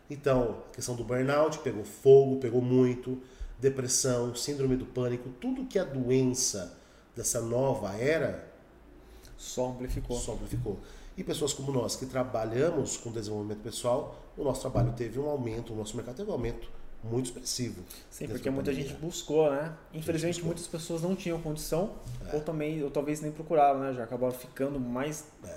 [0.08, 3.20] Então, a questão do burnout pegou fogo, pegou muito,
[3.58, 6.78] depressão, síndrome do pânico, tudo que é doença
[7.14, 8.46] dessa nova era
[9.36, 10.16] Só amplificou.
[10.18, 10.78] só amplificou.
[11.16, 15.72] E pessoas como nós que trabalhamos com desenvolvimento pessoal, o nosso trabalho teve um aumento,
[15.72, 16.68] o nosso mercado teve um aumento
[17.02, 17.82] muito expressivo.
[18.10, 19.72] Sim, porque muita gente buscou, né?
[19.94, 20.46] Infelizmente buscou.
[20.48, 21.94] muitas pessoas não tinham condição,
[22.30, 22.34] É.
[22.34, 23.94] ou também, ou talvez nem procuraram, né?
[23.94, 25.24] Já acabaram ficando mais.
[25.40, 25.48] Porque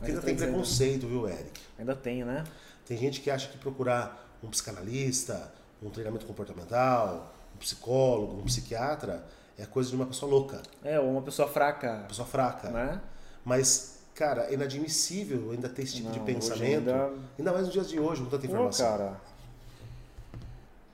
[0.00, 0.46] mais ainda tem ainda.
[0.46, 1.60] preconceito, viu, Eric?
[1.78, 2.44] Ainda tem, né?
[2.86, 9.24] Tem gente que acha que procurar um psicanalista, um treinamento comportamental, um psicólogo, um psiquiatra
[9.56, 12.70] é coisa de uma pessoa louca, É, ou uma pessoa fraca, uma pessoa fraca.
[12.70, 13.00] né?
[13.44, 16.88] Mas, cara, é inadmissível ainda ter esse tipo de Não, hoje pensamento.
[16.90, 18.86] ainda- Ainda mais nos dias de hoje, com tanta Pô, informação.
[18.98, 19.20] cara.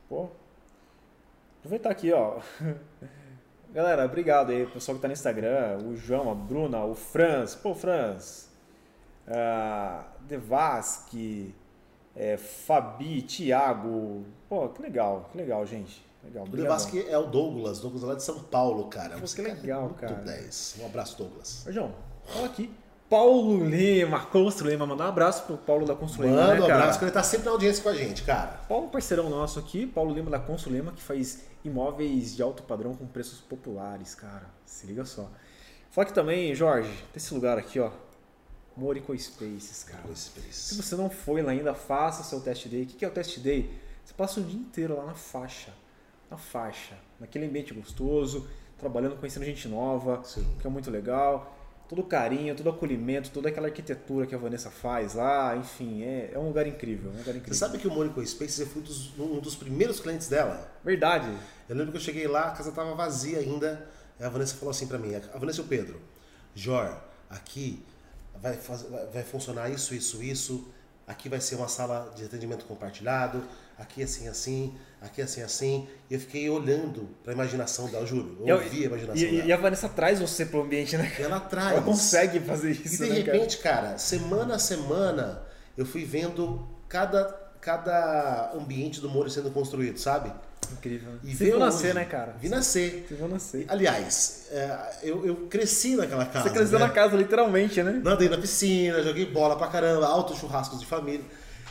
[0.08, 0.28] Pô.
[1.60, 2.38] Aproveitar aqui, ó.
[3.72, 7.54] Galera, obrigado aí, o pessoal que tá no Instagram, o João, a Bruna, o Franz,
[7.56, 8.48] pô, Franz,
[9.26, 11.52] a Devasque,
[12.14, 16.04] é, Fabi, Thiago, pô, que legal, que legal, gente.
[16.22, 16.48] Legal, O.
[16.48, 19.18] Devasque é o Douglas, Douglas lá de São Paulo, cara.
[19.18, 20.14] Pô, Esse que é legal, cara.
[20.14, 20.76] 10.
[20.80, 21.66] Um abraço, Douglas.
[21.66, 21.92] Ô, João,
[22.26, 22.70] fala aqui.
[23.14, 26.66] Paulo Lima, Constru Lima, mandar um abraço pro Paulo da Constru Lima, Manda né, um
[26.66, 26.80] cara?
[26.80, 28.48] abraço, que ele tá sempre na audiência com a gente, cara.
[28.68, 32.92] Paulo, parceirão nosso aqui, Paulo Lima da Consul Lima, que faz imóveis de alto padrão
[32.92, 34.46] com preços populares, cara.
[34.66, 35.30] Se liga só.
[35.92, 37.92] Fala aqui também, Jorge, desse lugar aqui, ó.
[38.76, 40.02] Morico Spaces, cara.
[40.02, 40.72] Coisa Se feliz.
[40.76, 42.82] você não foi lá ainda, faça seu test day.
[42.82, 43.70] O que que é o test day?
[44.04, 45.72] Você passa o dia inteiro lá na faixa.
[46.28, 46.96] Na faixa.
[47.20, 50.44] Naquele ambiente gostoso, trabalhando, conhecendo gente nova, Sim.
[50.60, 51.54] que é muito legal.
[51.94, 56.02] Todo o carinho, todo o acolhimento, toda aquela arquitetura que a Vanessa faz lá, enfim,
[56.02, 57.08] é, é um lugar incrível.
[57.12, 57.54] Um lugar incrível.
[57.54, 60.68] Você sabe que o Mônico Spaces eu fui dos- um dos primeiros clientes dela?
[60.84, 61.30] Verdade.
[61.68, 63.88] Eu lembro que eu cheguei lá, a casa tava vazia ainda.
[64.18, 66.00] A Vanessa falou assim pra mim, a Vanessa e o Pedro,
[66.52, 66.96] Jor,
[67.30, 67.80] aqui
[68.42, 68.58] vai-
[69.12, 70.66] vai funcionar isso, isso, isso.
[71.06, 73.42] Aqui vai ser uma sala de atendimento compartilhado.
[73.78, 74.74] Aqui assim, assim.
[75.00, 75.86] Aqui assim, assim.
[76.08, 78.38] E eu fiquei olhando pra imaginação dela, juro.
[78.46, 79.48] Eu ouvi a imaginação e, dela.
[79.48, 81.12] e a Vanessa traz você pro ambiente, né?
[81.18, 81.72] E ela traz.
[81.72, 83.32] Ela consegue fazer E isso, de né, cara?
[83.32, 85.42] repente, cara, semana a semana,
[85.76, 87.24] eu fui vendo cada,
[87.60, 90.32] cada ambiente do Moro sendo construído, sabe?
[90.72, 91.12] Incrível.
[91.22, 92.36] E você viu nascer, hoje- né, cara?
[92.40, 93.06] Vi nascer.
[93.08, 93.64] Você viu nascer.
[93.68, 96.48] Aliás, é, eu, eu cresci naquela casa.
[96.48, 96.86] Você cresceu né?
[96.86, 98.00] na casa, literalmente, né?
[98.02, 101.24] Nadei na piscina, joguei bola pra caramba, altos churrascos de família.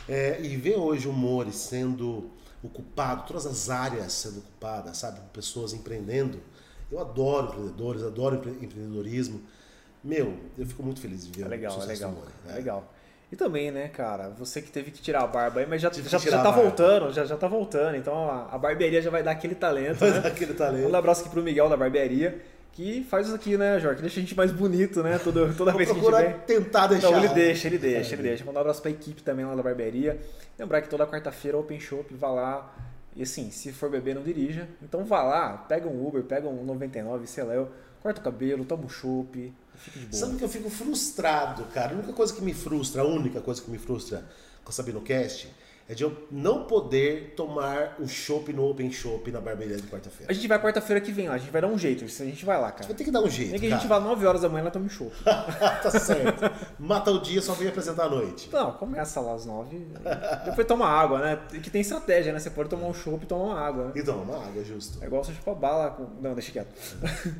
[0.08, 2.30] É, e ver hoje o Mori sendo
[2.62, 5.18] ocupado, todas as áreas sendo ocupadas, sabe?
[5.32, 6.40] Pessoas empreendendo.
[6.92, 9.40] Eu adoro empreendedores, adoro empre- empreendedorismo.
[10.02, 12.10] Meu, eu fico muito feliz de ver É o legal, é sucesso legal.
[12.10, 12.93] do Mori, É legal.
[13.34, 16.08] E também, né, cara, você que teve que tirar a barba aí, mas já, Tive
[16.08, 17.96] já, já tá voltando, já, já tá voltando.
[17.96, 20.22] Então a, a barbearia já vai dar aquele talento, Mas né?
[20.28, 20.88] aquele talento.
[20.88, 23.96] Um abraço aqui pro Miguel da barbearia, que faz isso aqui, né, Jorge?
[23.96, 25.18] Que deixa a gente mais bonito, né?
[25.18, 26.38] Toda, toda Vou vez que a gente vem.
[26.46, 27.08] tentar deixar.
[27.08, 28.44] Então ele deixa, ele deixa, É, ele deixa.
[28.44, 30.16] Mandar um abraço pra equipe também lá da barbearia.
[30.56, 32.72] Lembrar que toda quarta-feira Open Shop, vá lá.
[33.16, 34.68] E assim, se for beber, não dirija.
[34.80, 37.66] Então vá lá, pega um Uber, pega um 99, sei lá,
[38.00, 39.52] corta o cabelo, toma um chopp,
[40.10, 40.14] e.
[40.16, 41.92] Sabe que eu fico frustrado, cara?
[41.92, 44.24] A única coisa que me frustra, a única coisa que me frustra
[44.64, 45.48] com a Sabino Cast
[45.86, 49.86] é de eu não poder tomar o chopp no Open Shop na barbearia de A
[49.86, 50.32] quarta-feira.
[50.32, 52.56] gente vai quarta-feira que vem lá, a gente vai dar um jeito, a gente vai
[52.56, 52.94] lá, Vai cara.
[52.94, 53.50] ter que dar um jeito.
[53.50, 55.12] Nem que a gente vá 9 horas da manhã, lá toma um chopp.
[55.22, 56.50] tá certo.
[56.78, 58.48] Mata o dia, só vem apresentar à noite.
[58.50, 59.76] Não, começa lá às 9,
[60.46, 61.38] depois toma água, né?
[61.62, 62.38] Que tem estratégia, né?
[62.38, 63.92] Você pode tomar um chopp e tomar uma água, né?
[63.94, 65.04] Então, uma água, justo.
[65.04, 66.04] É igual você chupar bala com...
[66.18, 66.74] Não, deixa quieto.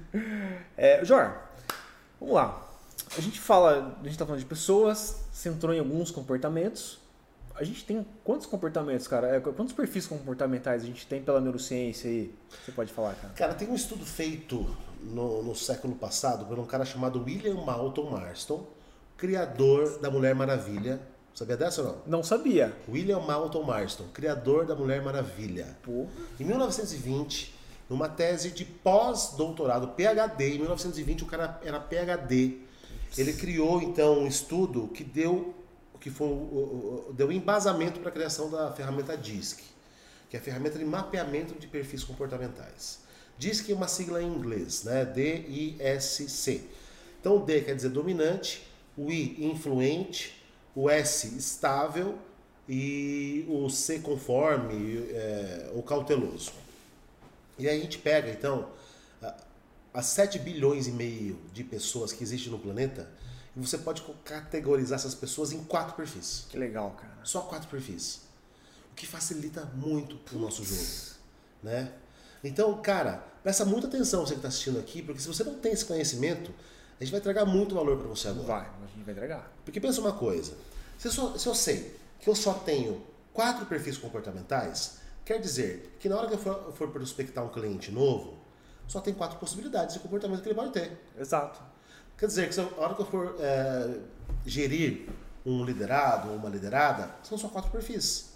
[0.77, 1.35] é, Jor,
[2.20, 2.61] vamos lá.
[3.16, 6.98] A gente fala, a gente tá falando de pessoas, centrou em alguns comportamentos.
[7.55, 9.37] A gente tem quantos comportamentos, cara?
[9.37, 12.35] É, Quantos perfis comportamentais a gente tem pela neurociência aí?
[12.64, 13.33] Você pode falar, cara?
[13.35, 14.66] Cara, tem um estudo feito
[15.00, 18.66] no, no século passado por um cara chamado William Malton Marston,
[19.16, 21.00] criador da Mulher Maravilha.
[21.33, 21.98] Sabia dessa ou não?
[22.07, 22.77] Não sabia.
[22.88, 25.77] William Malton Marston, criador da Mulher Maravilha.
[25.83, 26.07] Pô,
[26.38, 27.54] Em 1920,
[27.88, 32.59] numa tese de pós-doutorado, PhD, em 1920 o cara era PhD.
[33.16, 35.55] Ele criou então um estudo que deu
[36.01, 36.29] que foi
[37.14, 39.62] deu embasamento para a criação da ferramenta DISC,
[40.29, 43.01] que é a ferramenta de mapeamento de perfis comportamentais.
[43.38, 45.05] DISC é uma sigla em inglês, né?
[45.05, 46.62] D-I-S-C.
[47.20, 48.66] Então o D quer dizer dominante,
[48.97, 50.44] o I influente,
[50.75, 52.18] o S estável
[52.68, 56.53] e o C conforme é, ou cauteloso.
[57.59, 58.71] E aí a gente pega então
[59.93, 63.09] as 7 bilhões e meio de pessoas que existem no planeta
[63.57, 66.47] e você pode categorizar essas pessoas em quatro perfis.
[66.49, 67.14] que legal, cara.
[67.23, 68.23] Só quatro perfis.
[68.90, 71.14] O que facilita muito o nosso jogo.
[71.62, 71.93] Né?
[72.43, 75.73] Então, cara, presta muita atenção você que está assistindo aqui, porque se você não tem
[75.73, 76.53] esse conhecimento,
[77.01, 78.47] a gente vai entregar muito valor para você agora.
[78.47, 79.53] Vai, a gente vai entregar.
[79.64, 80.55] Porque pensa uma coisa,
[80.99, 85.97] se eu, só- se eu sei que eu só tenho quatro perfis comportamentais, quer dizer
[85.99, 88.35] que na hora que eu for, for prospectar um cliente novo,
[88.87, 90.93] só tem quatro possibilidades de comportamento que ele pode ter.
[91.19, 91.61] Exato.
[92.19, 93.99] Quer dizer que se eu- na hora que eu for é,
[94.47, 95.09] gerir
[95.45, 98.35] um liderado ou uma liderada, são só quatro perfis.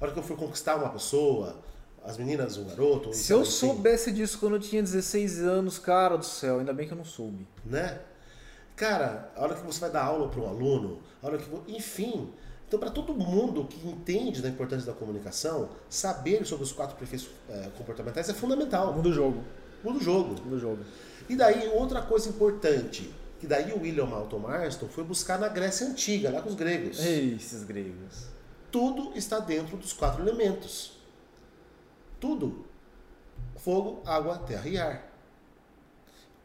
[0.00, 1.56] Na hora que eu for conquistar uma pessoa,
[2.04, 6.24] as meninas, um garoto, Se eu soubesse disso quando eu tinha 16 anos, cara do
[6.24, 7.46] céu, ainda bem que eu não soube.
[7.64, 8.00] né?
[8.74, 12.30] Cara, a hora que você vai dar aula para um aluno, a hora que enfim,
[12.66, 17.28] então para todo mundo que entende da importância da comunicação, saber sobre os quatro perfis
[17.48, 18.92] eh, comportamentais é fundamental.
[18.92, 19.44] Muda o jogo.
[19.84, 20.28] Muda o jogo.
[20.42, 20.84] Muda o jogo.
[21.28, 25.86] E daí outra coisa importante, que daí o William Malton Marston foi buscar na Grécia
[25.86, 26.98] antiga, lá com os gregos.
[26.98, 28.26] Ei, esses gregos.
[28.70, 30.92] Tudo está dentro dos quatro elementos.
[32.18, 32.64] Tudo.
[33.56, 35.12] Fogo, água, terra e ar.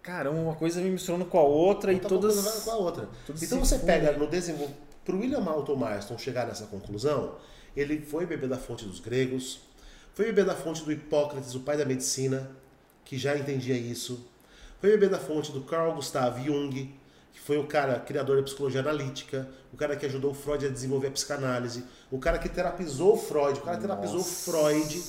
[0.02, 2.64] Caramba, uma coisa me misturando com a outra e Outra todas.
[2.64, 3.10] com a outra.
[3.42, 4.91] Então você pega no desenvolvimento.
[5.06, 7.36] Para o William Malton Marston chegar nessa conclusão,
[7.76, 9.62] ele foi beber da fonte dos gregos,
[10.14, 12.52] foi beber da fonte do Hipócrates, o pai da medicina,
[13.04, 14.28] que já entendia isso,
[14.80, 16.94] foi beber da fonte do Carl Gustav Jung,
[17.32, 20.70] que foi o cara criador da psicologia analítica, o cara que ajudou o Freud a
[20.70, 24.52] desenvolver a psicanálise, o cara que terapizou o Freud, o cara que terapizou Nossa.
[24.52, 25.04] Freud.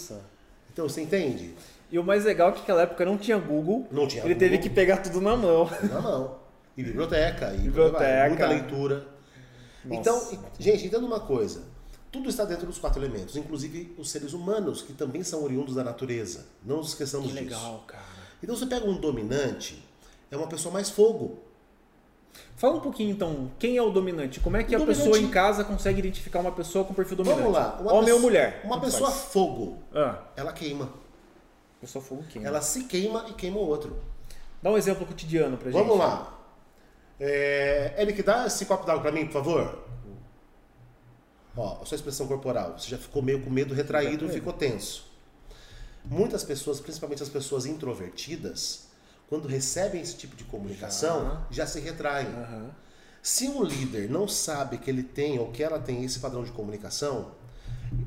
[0.72, 1.54] Então você entende?
[1.90, 3.86] E o mais legal é que naquela época não tinha Google.
[3.90, 4.48] Não tinha Ele Google.
[4.48, 5.68] teve que pegar tudo na mão.
[5.82, 6.38] na mão.
[6.76, 8.28] E biblioteca, e Biblioteca.
[8.28, 9.06] muita leitura.
[9.84, 10.00] Nossa.
[10.00, 11.62] Então, gente, entenda uma coisa.
[12.10, 15.82] Tudo está dentro dos quatro elementos, inclusive os seres humanos, que também são oriundos da
[15.82, 16.46] natureza.
[16.64, 17.44] Não nos esqueçamos Que disso.
[17.44, 18.04] legal, cara.
[18.42, 19.82] Então você pega um dominante,
[20.30, 21.38] é uma pessoa mais fogo.
[22.56, 24.40] Fala um pouquinho então, quem é o dominante?
[24.40, 27.16] Como é que O a dominante- pessoa em casa consegue identificar uma pessoa com perfil
[27.16, 27.40] dominante?
[27.42, 27.78] Vamos lá.
[27.80, 28.60] uma Homem pessoa- ou mulher?
[28.64, 29.24] Uma pessoa faz.
[29.32, 30.90] fogo, Ah, ela queima.
[31.80, 32.44] pessoa fogo quem?
[32.44, 33.96] Ela se queima e queima o outro.
[34.62, 35.80] Dá um exemplo cotidiano pra gente.
[35.80, 36.32] Vamos lá.
[37.24, 39.84] É, Eric, dá esse copo d'água pra mim, por favor.
[41.56, 42.76] Ó, a sua expressão corporal.
[42.76, 45.08] Você já ficou meio com medo, retraído, ficou tenso.
[46.04, 48.88] Muitas pessoas, principalmente as pessoas introvertidas,
[49.28, 52.26] quando recebem esse tipo de comunicação, já, se retraem.
[52.26, 52.70] Aham.
[53.22, 56.50] Se um líder não sabe que ele tem ou que ela tem esse padrão de
[56.50, 57.36] comunicação,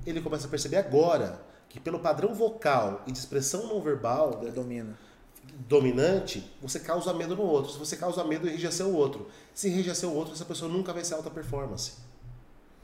[0.06, 4.52] ele começa a perceber agora que pelo padrão vocal e de expressão não verbal Ele
[4.52, 4.98] domina.
[5.68, 7.72] Dominante, você causa medo no outro.
[7.72, 9.28] Se você causa medo, enrijecer o outro.
[9.54, 11.94] Se enrijecer o outro, essa pessoa nunca vai ser alta performance.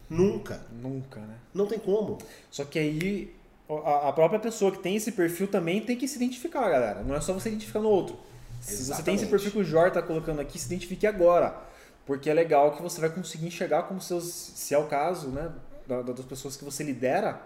[0.09, 0.61] Nunca.
[0.71, 1.35] Nunca, né?
[1.53, 2.17] Não tem como.
[2.49, 3.35] Só que aí,
[3.85, 7.03] a, própria pessoa que tem esse perfil também tem que se identificar, galera.
[7.03, 8.17] Não é só você identificar no outro.
[8.59, 11.57] Se você tem esse perfil que o Jor tá colocando aqui, se identifique agora.
[12.05, 14.25] Porque é legal que você vai conseguir enxergar como seus.
[14.25, 15.51] Se é o caso, né?
[15.87, 17.41] da- da- Das pessoas que você lidera,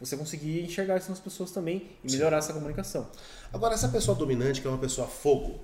[0.00, 3.08] você conseguir enxergar isso nas pessoas também e melhorar essa comunicação.
[3.52, 5.58] Agora, essa pessoa dominante, que é uma pessoa fogo,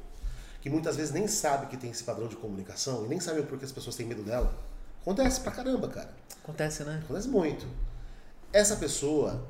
[0.61, 3.47] que muitas vezes nem sabe que tem esse padrão de comunicação e nem sabe o
[3.47, 4.57] porquê as pessoas têm medo dela,
[5.03, 6.12] acontece pra caramba, cara.
[6.43, 7.01] Acontece, né?
[7.05, 7.66] Acontece muito.
[8.53, 9.47] Essa pessoa,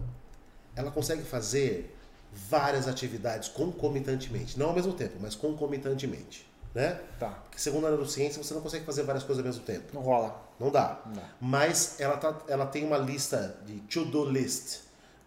[0.74, 1.96] ela consegue fazer
[2.32, 4.58] várias atividades concomitantemente.
[4.58, 6.46] Não ao mesmo tempo, mas concomitantemente.
[6.74, 7.00] Né?
[7.20, 7.28] Tá.
[7.28, 9.94] Porque segundo a neurociência, você não consegue fazer várias coisas ao mesmo tempo.
[9.94, 10.42] Não rola.
[10.58, 11.00] Não dá.
[11.06, 11.22] Não.
[11.40, 14.80] Mas ela, tá, ela tem uma lista de to-do list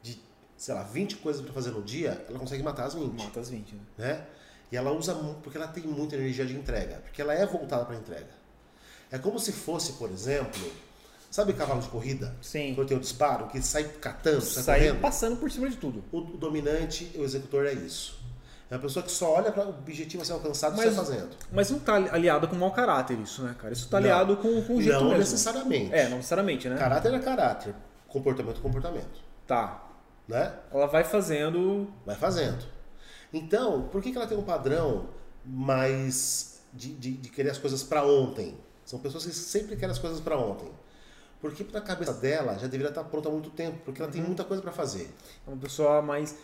[0.04, 0.20] de,
[0.58, 3.50] sei lá, 20 coisas pra fazer no dia, ela consegue matar as 20 Mata as
[3.50, 3.82] 20, né?
[3.98, 4.26] né?
[4.70, 7.86] E ela usa muito, porque ela tem muita energia de entrega, porque ela é voltada
[7.86, 8.28] para entrega.
[9.10, 10.60] É como se fosse, por exemplo,
[11.32, 12.36] sabe cavalo de corrida?
[12.41, 12.76] Sim.
[12.76, 15.02] Quando tem o disparo, que sai catando, sai, Sair correndo.
[15.02, 16.04] passando por cima de tudo.
[16.12, 18.16] O, o dominante, o executor é isso.
[18.70, 21.05] É uma pessoa que só olha para o objetivo a ser alcançado e Mas- sai
[21.05, 21.30] fazendo.
[21.51, 23.72] Mas não tá aliado com mau caráter isso, né, cara?
[23.74, 24.05] Isso tá Não.
[24.09, 25.20] aliado com, com o jeito Não mesmo.
[25.20, 25.93] necessariamente.
[25.93, 26.78] É, não necessariamente, né?
[26.78, 27.74] Caráter é caráter,
[28.09, 29.84] comportamento é comportamento, Tá.
[30.28, 30.53] né?
[30.72, 31.88] Ela vai fazendo.
[32.05, 32.65] Vai fazendo.
[33.34, 35.07] Então, por que, que ela tem um padrão
[35.45, 38.57] mais de, de, de querer as coisas para ontem?
[38.86, 40.70] São pessoas que sempre querem as coisas para ontem.
[41.39, 44.43] Porque na cabeça dela já deveria estar pronta há muito tempo, porque ela tem muita
[44.43, 45.13] coisa para fazer.
[45.45, 46.36] É uma pessoa mais.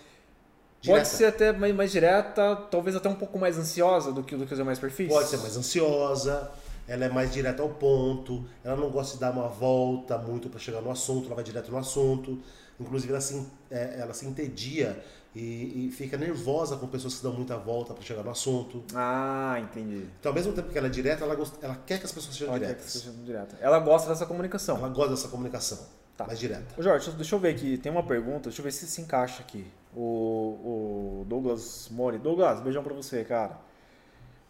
[0.83, 0.99] Direta.
[0.99, 4.45] Pode ser até mais, mais direta, talvez até um pouco mais ansiosa do que, do
[4.45, 5.07] que os demais perfis.
[5.07, 6.51] Pode ser mais ansiosa,
[6.85, 10.59] ela é mais direta ao ponto, ela não gosta de dar uma volta muito para
[10.59, 12.37] chegar no assunto, ela vai direto no assunto.
[12.77, 15.01] Inclusive, ela se, é, ela se entedia
[15.33, 18.83] e, e fica nervosa com pessoas que dão muita volta para chegar no assunto.
[18.93, 20.05] Ah, entendi.
[20.19, 22.49] Então, ao mesmo tempo que ela é direta, ela, ela quer que as pessoas sejam
[22.49, 22.91] Ela quer que diretas.
[22.91, 23.57] seja direta.
[23.61, 24.75] Ela gosta dessa comunicação.
[24.79, 26.25] Ela gosta dessa comunicação Tá.
[26.27, 26.75] mais direta.
[26.77, 29.41] Ô Jorge, deixa- eu ver aqui, tem uma pergunta, deixa eu ver se se encaixa
[29.41, 29.65] aqui.
[29.95, 32.17] O, o Douglas Mori.
[32.19, 33.57] Douglas, beijão pra você, cara.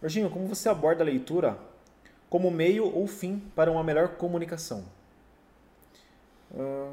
[0.01, 1.57] Jorginho, como você aborda a leitura
[2.29, 4.83] como meio ou fim para uma melhor comunicação?
[6.57, 6.91] Ah,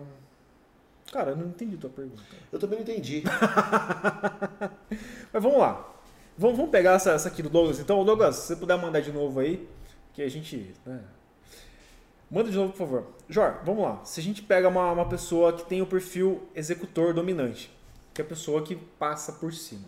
[1.12, 2.22] cara, eu não entendi tua pergunta.
[2.52, 3.22] Eu também não entendi.
[5.32, 5.88] Mas vamos lá.
[6.38, 7.78] Vamos, vamos pegar essa, essa aqui do Douglas.
[7.80, 9.68] Então, Douglas, se você puder mandar de novo aí,
[10.12, 10.74] que a gente.
[10.86, 11.00] né?
[12.30, 13.06] Manda de novo, por favor.
[13.28, 14.00] Jor, vamos lá.
[14.04, 17.70] Se a gente pega uma, uma pessoa que tem o perfil executor dominante,
[18.14, 19.84] que é a pessoa que passa por cima.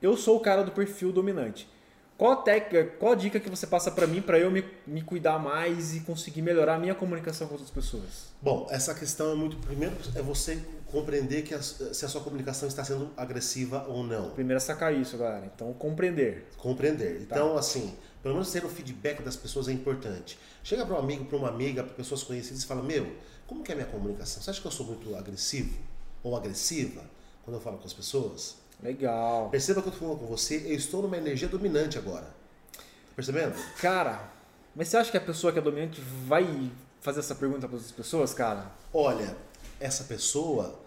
[0.00, 1.68] Eu sou o cara do perfil dominante.
[2.16, 5.02] Qual a técnica, qual a dica que você passa pra mim pra eu me, me
[5.02, 8.32] cuidar mais e conseguir melhorar a minha comunicação com outras pessoas?
[8.40, 9.56] Bom, essa questão é muito.
[9.56, 14.30] Primeiro, é você compreender que a- se a sua comunicação está sendo agressiva ou não.
[14.30, 15.50] Primeiro é sacar isso, galera.
[15.52, 16.46] Então, compreender.
[16.58, 17.26] Compreender.
[17.26, 17.34] Tá.
[17.36, 17.92] Então, assim,
[18.22, 20.38] pelo menos ter o feedback das pessoas é importante.
[20.62, 23.14] Chega para um amigo, para uma amiga, para pessoas conhecidas e fala: Meu,
[23.46, 24.42] como que é a minha comunicação?
[24.42, 25.76] Você acha que eu sou muito agressivo
[26.22, 27.02] ou agressiva
[27.44, 28.56] quando eu falo com as pessoas?
[28.82, 29.48] Legal.
[29.50, 32.26] Perceba que eu estou falando com você, eu estou numa energia dominante agora.
[32.74, 32.82] Tá
[33.16, 33.54] percebendo?
[33.80, 34.28] Cara,
[34.74, 36.70] mas você acha que a pessoa que é dominante vai
[37.00, 38.70] fazer essa pergunta para outras pessoas, cara?
[38.92, 39.36] Olha,
[39.78, 40.80] essa pessoa,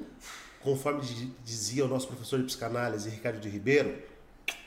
[0.62, 4.02] conforme di- dizia o nosso professor de psicanálise, Ricardo de Ribeiro,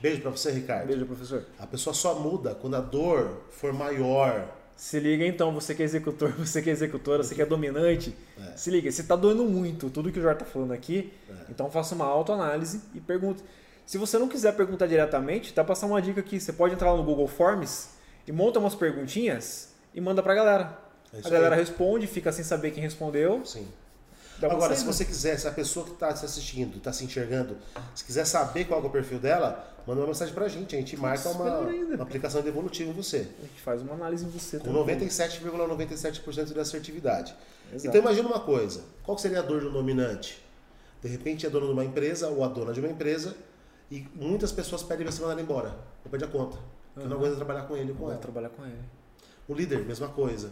[0.00, 0.86] beijo para você, Ricardo.
[0.86, 1.44] Beijo, professor.
[1.58, 4.56] A pessoa só muda quando a dor for maior.
[4.76, 8.14] Se liga então, você que é executor, você que é executora, você que é dominante,
[8.54, 11.12] se liga, você tá doendo muito tudo que o Jorge tá falando aqui,
[11.50, 13.42] então faça uma autoanálise e pergunte.
[13.84, 16.96] Se você não quiser perguntar diretamente, tá passando uma dica aqui, você pode entrar lá
[16.96, 17.90] no Google Forms
[18.26, 20.78] e monta umas perguntinhas e manda pra galera.
[21.12, 21.60] É a galera aí.
[21.60, 23.44] responde, fica sem saber quem respondeu.
[23.44, 23.66] Sim.
[24.42, 27.56] Agora, se você quiser, se a pessoa que está se assistindo, está se enxergando,
[27.94, 30.76] se quiser saber qual é o perfil dela, manda uma mensagem pra gente.
[30.76, 33.28] A gente marca uma, uma aplicação de evolutivo em você.
[33.38, 34.96] A gente faz uma análise em você Com também.
[34.98, 37.34] 97,97% de assertividade.
[37.72, 37.88] Exato.
[37.88, 38.84] Então imagina uma coisa.
[39.02, 40.42] Qual seria a dor do dominante?
[41.02, 43.36] De repente é dono de uma empresa ou a dona de uma empresa
[43.90, 45.76] e muitas pessoas pedem você mandar ele embora.
[46.04, 46.58] Ou pede a conta.
[46.94, 48.22] Porque não aguenta trabalhar com ele ou com Vai ela.
[48.22, 48.78] trabalhar com ele.
[49.46, 50.50] O líder, mesma coisa.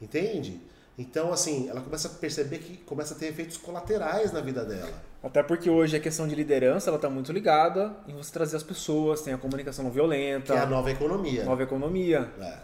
[0.00, 0.60] Entende?
[1.00, 4.92] Então, assim, ela começa a perceber que começa a ter efeitos colaterais na vida dela.
[5.22, 8.62] Até porque hoje a questão de liderança ela está muito ligada em você trazer as
[8.62, 11.44] pessoas, tem a comunicação não Que violenta, é a nova economia.
[11.44, 12.30] nova economia.
[12.38, 12.58] É.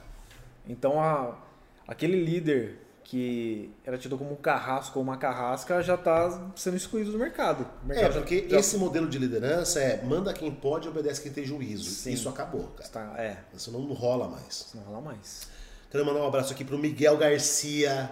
[0.69, 1.35] Então a,
[1.89, 7.13] aquele líder que era tido como um carrasco ou uma carrasca já está sendo excluído
[7.13, 7.63] do mercado.
[7.63, 10.91] O É, mercado já- porque já, esse modelo de liderança é manda quem pode e
[10.91, 11.89] obedece quem tem juízo.
[11.89, 12.13] Sim.
[12.13, 12.83] Isso acabou, cara.
[12.83, 14.47] está, é, Isso não rola mais.
[14.49, 15.49] isso não rola mais.
[15.91, 18.11] Quero mandar um abraço aqui pro Miguel Garcia,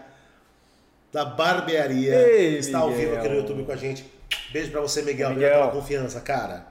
[1.15, 2.13] da Barbearia.
[2.13, 4.05] Ei, está ao vivo aqui no YouTube com a gente.
[4.53, 5.31] Beijo pra você, Miguel.
[5.31, 5.49] Miguel.
[5.49, 6.67] Obrigado pela confiança, cara.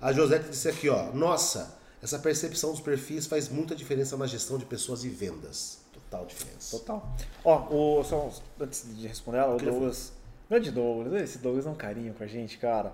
[0.00, 1.10] A Josete disse aqui, ó.
[1.12, 5.80] Nossa, essa percepção dos perfis faz muita diferença na gestão de pessoas e vendas.
[5.92, 6.78] Total diferença.
[6.78, 7.16] Total.
[7.44, 10.12] Ó, o, só antes de responder ela, o Douglas
[10.48, 12.90] Grande Douglas, esse Douglas é um carinho com a gente, cara.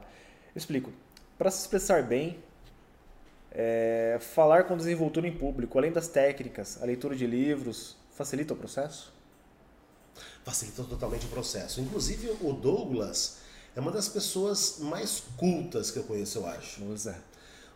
[0.54, 0.90] Eu explico.
[1.36, 2.38] Para se expressar bem,
[3.52, 8.56] é, falar com desenvoltura em público, além das técnicas, a leitura de livros, facilita o
[8.56, 9.19] processo?
[10.44, 11.80] Facilita totalmente o processo.
[11.80, 13.36] Inclusive, o Douglas
[13.76, 16.84] é uma das pessoas mais cultas que eu conheço, eu acho.
[16.84, 17.16] Usa.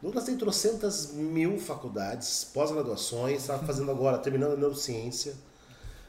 [0.03, 5.35] Douglas tem trocentas mil faculdades, pós-graduações, está fazendo agora, terminando a neurociência,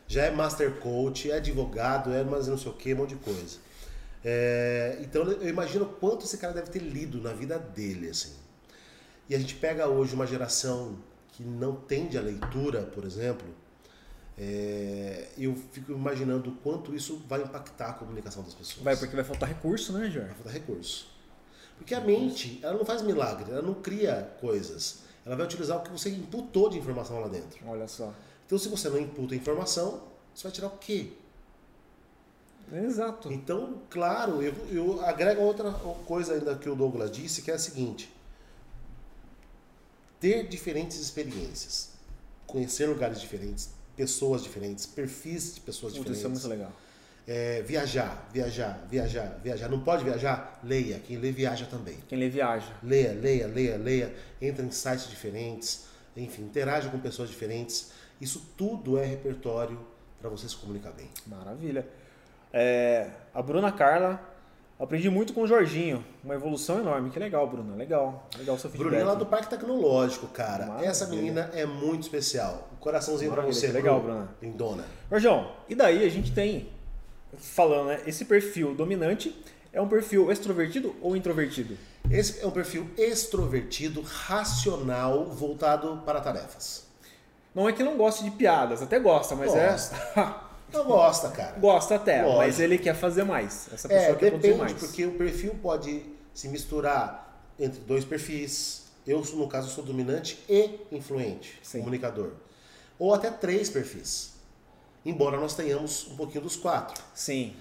[0.08, 3.16] já é master coach, é advogado, é mais não sei o que, um monte de
[3.16, 3.58] coisa.
[4.24, 8.34] É, então eu imagino quanto esse cara deve ter lido na vida dele, assim.
[9.30, 10.98] E a gente pega hoje uma geração
[11.32, 13.48] que não tende a leitura, por exemplo,
[14.38, 18.84] é, eu fico imaginando o quanto isso vai impactar a comunicação das pessoas.
[18.84, 20.28] Vai, porque vai faltar recurso, né, Jorge?
[20.28, 21.08] Vai faltar recurso.
[21.78, 25.00] Porque a mente, ela não faz milagre, ela não cria coisas.
[25.26, 27.60] Ela vai utilizar o que você imputou de informação lá dentro.
[27.68, 28.14] Olha só.
[28.46, 31.14] Então, se você não imputa informação, você vai tirar o quê?
[32.72, 33.32] Exato.
[33.32, 37.60] Então, claro, eu, eu agrego outra coisa ainda que o Douglas disse, que é a
[37.60, 38.12] seguinte:
[40.20, 41.92] ter diferentes experiências,
[42.48, 46.38] conhecer lugares diferentes, pessoas diferentes, perfis de pessoas Puta, diferentes.
[46.38, 46.72] Isso é muito legal.
[47.28, 49.68] É, viajar, viajar, viajar, viajar.
[49.68, 50.60] Não pode viajar?
[50.64, 51.00] Leia.
[51.00, 51.98] Quem lê, viaja também.
[52.08, 52.72] Quem lê viaja.
[52.84, 54.16] Leia, leia, leia, leia.
[54.40, 55.86] Entra em sites diferentes.
[56.16, 57.92] Enfim, interaja com pessoas diferentes.
[58.22, 59.80] Isso tudo é repertório
[60.22, 61.10] para você se comunicar bem.
[61.26, 61.88] Maravilha.
[62.54, 64.22] É, a Bruna Carla,
[64.80, 66.06] aprendi muito com o Jorginho.
[66.24, 67.10] Uma evolução enorme.
[67.10, 67.76] Que legal, Bruna.
[67.76, 68.30] Legal.
[68.38, 68.90] Legal o seu feedback.
[68.90, 70.68] Bruninha lá do Parque Tecnológico, cara.
[70.68, 70.90] Maravilha.
[70.90, 72.70] Essa menina é muito especial.
[72.86, 74.12] Coraçãozinho para você, legal, Bru.
[74.12, 74.30] Bruna.
[74.40, 74.86] Lindona.
[75.10, 76.70] Jorjão, e daí a gente tem,
[77.36, 78.00] falando, né?
[78.06, 79.36] Esse perfil dominante
[79.74, 81.76] é um perfil extrovertido ou introvertido?
[82.12, 86.86] Esse é um perfil extrovertido, racional, voltado para tarefas.
[87.56, 89.96] Não é que não goste de piadas, até gosta, mas Gosta.
[90.16, 90.46] é.
[90.74, 91.58] Não gosta, cara.
[91.60, 92.38] gosta até, Lógico.
[92.40, 93.68] mas ele quer fazer mais.
[93.72, 94.74] Essa pessoa É, quer produzir depende, mais.
[94.74, 98.84] porque o perfil pode se misturar entre dois perfis.
[99.08, 101.80] Eu, no caso, sou dominante e influente, Sim.
[101.80, 102.32] comunicador.
[103.00, 104.34] Ou até três perfis.
[105.06, 107.02] Embora nós tenhamos um pouquinho dos quatro.
[107.14, 107.54] Sim,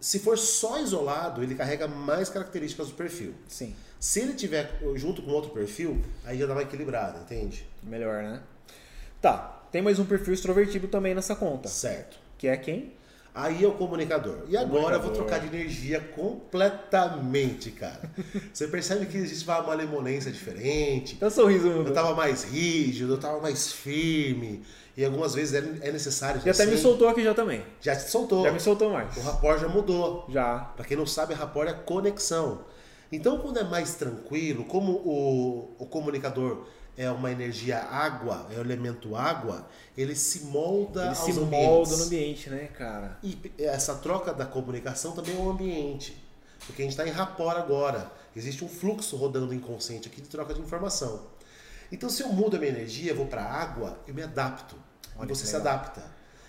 [0.00, 3.34] Se for só isolado, ele carrega mais características do perfil.
[3.48, 3.74] sim.
[3.98, 7.64] Se ele tiver junto com outro perfil, aí já dá uma equilibrada, entende?
[7.84, 8.40] Melhor, né?
[9.20, 11.68] Tá, tem mais um perfil extrovertido também nessa conta.
[11.68, 12.18] Certo.
[12.36, 12.92] Que é quem?
[13.32, 14.44] Aí é o comunicador.
[14.48, 15.14] E agora eu vou Comunicador.
[15.14, 18.00] trocar de energia completamente, cara.
[18.52, 21.16] Você percebe que existe uma malemolência diferente.
[21.16, 21.68] Tá sorriso.
[21.68, 24.62] Eu tava mais rígido, eu tava mais firme.
[24.96, 26.40] E algumas vezes é é necessário.
[26.44, 27.64] E até me soltou aqui já também.
[27.80, 28.44] Já te soltou.
[28.44, 29.16] Já me soltou mais.
[29.16, 30.26] O rapport já mudou.
[30.28, 30.58] Já.
[30.76, 32.64] Para quem não sabe, rapport é conexão.
[33.10, 36.64] Então, quando é mais tranquilo, como o, o comunicador
[36.96, 39.66] é uma energia água, é o elemento água,
[39.96, 41.66] ele se molda Ele aos se ambientes.
[41.68, 43.18] molda no ambiente, né, cara?
[43.22, 46.16] E essa troca da comunicação também é o ambiente.
[46.66, 48.10] Porque a gente está em rapport agora.
[48.36, 51.20] Existe um fluxo rodando inconsciente aqui de troca de informação.
[51.92, 54.74] Então, se eu mudo a minha energia, vou para a água, eu me adapto.
[55.16, 56.02] Olha e você se adapta.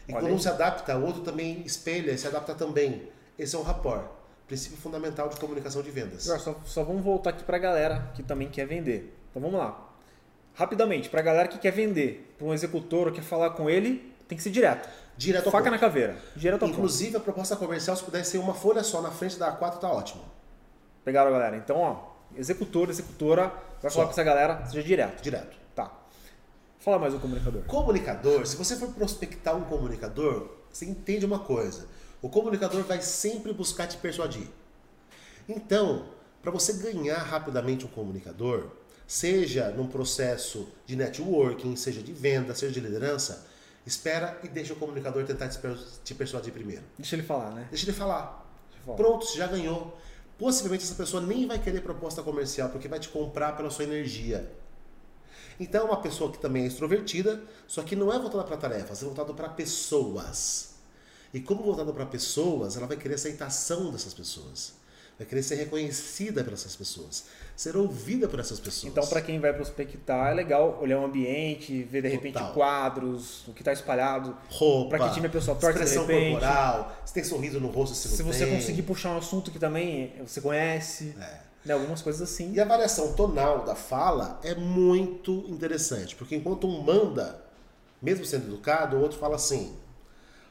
[0.08, 3.10] E Olha quando um se adapta, o outro também espelha e se adapta também.
[3.38, 4.06] Esse é um rapport.
[4.48, 6.28] Princípio fundamental de comunicação de vendas.
[6.30, 9.18] Agora, só, só vamos voltar aqui pra galera que também quer vender.
[9.30, 9.90] Então vamos lá.
[10.54, 14.38] Rapidamente, pra galera que quer vender, pra um executor ou quer falar com ele, tem
[14.38, 14.88] que ser direto.
[15.18, 15.74] Direto ao Faca ponto.
[15.74, 16.18] na caveira.
[16.36, 16.66] Direto.
[16.66, 19.92] Inclusive, a proposta comercial, se pudesse ser uma folha só na frente da A4, tá
[19.92, 20.24] ótimo.
[21.04, 21.58] Pegaram, galera?
[21.58, 23.48] Então, ó, executor, executora,
[23.82, 23.96] vai Só.
[23.98, 25.22] falar com essa galera, seja direto.
[25.22, 25.58] Direto.
[25.76, 25.92] Tá.
[26.80, 27.64] Fala mais o comunicador.
[27.64, 31.88] Comunicador, se você for prospectar um comunicador, você entende uma coisa.
[32.22, 34.48] O comunicador vai sempre buscar te persuadir.
[35.48, 36.06] Então,
[36.42, 38.68] para você ganhar rapidamente um comunicador,
[39.08, 43.46] seja num processo de networking, seja de venda, seja de liderança,
[43.86, 46.84] espera e deixa o comunicador tentar te per- te persuadir primeiro.
[46.98, 47.68] Deixa ele falar, né?
[47.70, 48.46] Deixa ele falar.
[48.70, 48.96] Deixa ele falar.
[48.98, 49.98] Pronto, você já ganhou.
[50.44, 54.52] Possivelmente essa pessoa nem vai querer proposta comercial, porque vai te comprar pela sua energia.
[55.58, 59.02] Então é uma pessoa que também é extrovertida, só que não é voltada para tarefas,
[59.02, 60.72] é voltada para pessoas.
[61.34, 64.74] E como voltada para pessoas, ela vai querer aceitação dessas pessoas.
[65.18, 67.24] Vai querer ser reconhecida por essas pessoas,
[67.56, 68.92] ser ouvida por essas pessoas.
[68.92, 72.54] Então, pra quem vai prospectar, é legal olhar o ambiente, ver de repente Total.
[72.54, 74.36] quadros, o que tá espalhado.
[74.50, 76.32] roupa, pra que time a pessoa torce de expressão repente.
[76.32, 78.56] corporal, se tem sorriso no rosto, se Se você tem.
[78.56, 81.40] conseguir puxar um assunto que também você conhece, É.
[81.66, 81.74] né?
[81.74, 82.52] Algumas coisas assim.
[82.54, 87.40] E a variação tonal da fala é muito interessante, porque enquanto um manda,
[88.02, 89.74] mesmo sendo educado, o outro fala assim: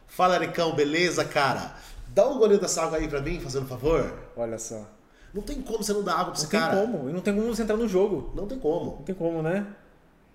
[0.06, 1.74] Fala, Ericão, beleza, cara?
[2.08, 4.14] Dá um golinho dessa água aí pra mim, fazendo um favor.
[4.36, 4.86] Olha só.
[5.34, 6.76] Não tem como você não dar água pra esse Não tem cara.
[6.80, 7.08] como.
[7.08, 8.30] E não tem como você entrar no jogo.
[8.34, 8.96] Não tem como.
[8.96, 9.66] Não tem como, né?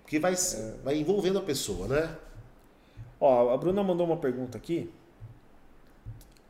[0.02, 0.74] Porque vai, É.
[0.82, 2.16] vai envolvendo a pessoa, né?
[3.20, 4.90] Ó, a Bruna mandou uma pergunta aqui.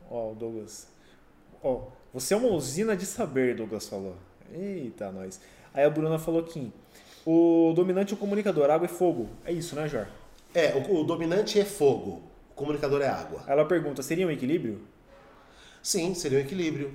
[0.09, 0.87] Ó, o Douglas.
[1.63, 1.81] Ó,
[2.13, 4.15] você é uma usina de saber, Douglas falou.
[4.51, 5.39] Eita, nós.
[5.73, 6.71] Aí a Bruna falou que
[7.25, 9.29] o dominante é o comunicador, água e fogo.
[9.45, 10.07] É isso, né, Jor?
[10.53, 12.21] É, o, o dominante é fogo,
[12.51, 13.43] o comunicador é água.
[13.45, 14.81] Ela pergunta, seria um equilíbrio?
[15.83, 16.93] Sim, seria um equilíbrio.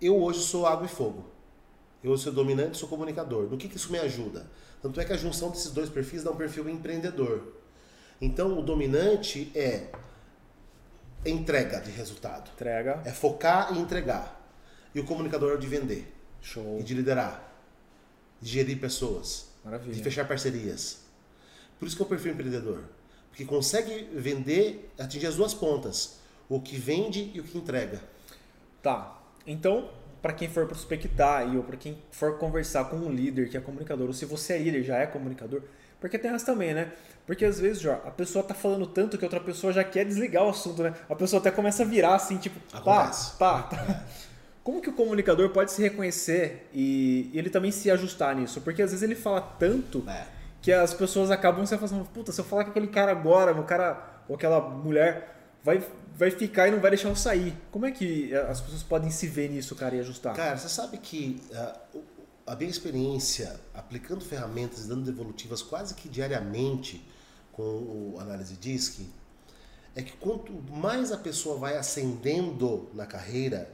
[0.00, 1.24] Eu hoje sou água e fogo.
[2.02, 3.50] Eu sou dominante sou comunicador.
[3.50, 4.48] No que, que isso me ajuda?
[4.80, 7.54] Tanto é que a junção desses dois perfis dá um perfil empreendedor.
[8.20, 9.90] Então, o dominante é
[11.26, 12.50] entrega de resultado.
[12.52, 13.02] Entrega.
[13.04, 14.38] É focar e entregar.
[14.94, 16.14] E o comunicador é o de vender.
[16.40, 16.78] Show.
[16.78, 17.52] E de liderar.
[18.40, 19.48] De gerir pessoas.
[19.64, 19.94] Maravilha.
[19.94, 21.00] De fechar parcerias.
[21.78, 22.84] Por isso que é o perfil empreendedor.
[23.30, 26.18] Porque consegue vender, atingir as duas pontas.
[26.48, 28.02] O que vende e o que entrega.
[28.82, 29.17] Tá.
[29.48, 29.88] Então,
[30.22, 33.60] para quem for prospectar e ou para quem for conversar com um líder que é
[33.60, 35.62] comunicador, ou se você é líder já é comunicador,
[36.00, 36.92] porque tem essa também, né?
[37.26, 40.44] Porque às vezes, já, a pessoa tá falando tanto que outra pessoa já quer desligar
[40.44, 40.94] o assunto, né?
[41.08, 43.36] A pessoa até começa a virar assim, tipo, Acontece.
[43.38, 44.04] tá, tá, tá.
[44.64, 48.60] Como que o comunicador pode se reconhecer e, e ele também se ajustar nisso?
[48.60, 50.24] Porque às vezes ele fala tanto É.
[50.60, 52.04] que as pessoas acabam se afastando.
[52.04, 55.34] Puta, se eu falar com aquele cara agora, o cara ou aquela mulher
[55.64, 55.82] vai,
[56.18, 57.54] vai ficar e não vai deixar eu sair.
[57.70, 60.34] Como é que as pessoas podem se ver nisso, cara, e ajustar?
[60.34, 61.40] Cara, você sabe que
[61.94, 62.02] o-
[62.44, 67.06] a minha experiência aplicando ferramentas e dando devolutivas quase que diariamente
[67.52, 69.06] com o análise DISC
[69.94, 73.70] é que quanto mais a pessoa vai ascendendo na carreira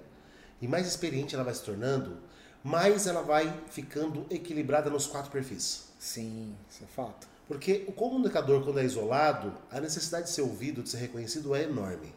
[0.60, 2.18] e mais experiente ela vai se tornando,
[2.62, 5.84] mais ela vai ficando equilibrada nos quatro perfis.
[5.98, 7.26] Sim, isso é fato.
[7.48, 11.62] Porque o comunicador, quando é isolado, a necessidade de ser ouvido, de ser reconhecido é
[11.64, 12.12] enorme.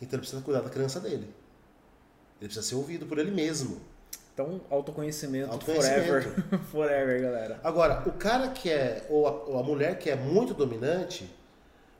[0.00, 1.34] Então ele precisa cuidar da criança dele.
[2.40, 3.80] Ele precisa ser ouvido por ele mesmo.
[4.32, 6.06] Então, autoconhecimento, Autoconhecimento.
[6.06, 6.60] forever.
[6.70, 7.60] forever, galera.
[7.64, 11.28] Agora, o cara que é, ou a, ou a mulher que é muito dominante,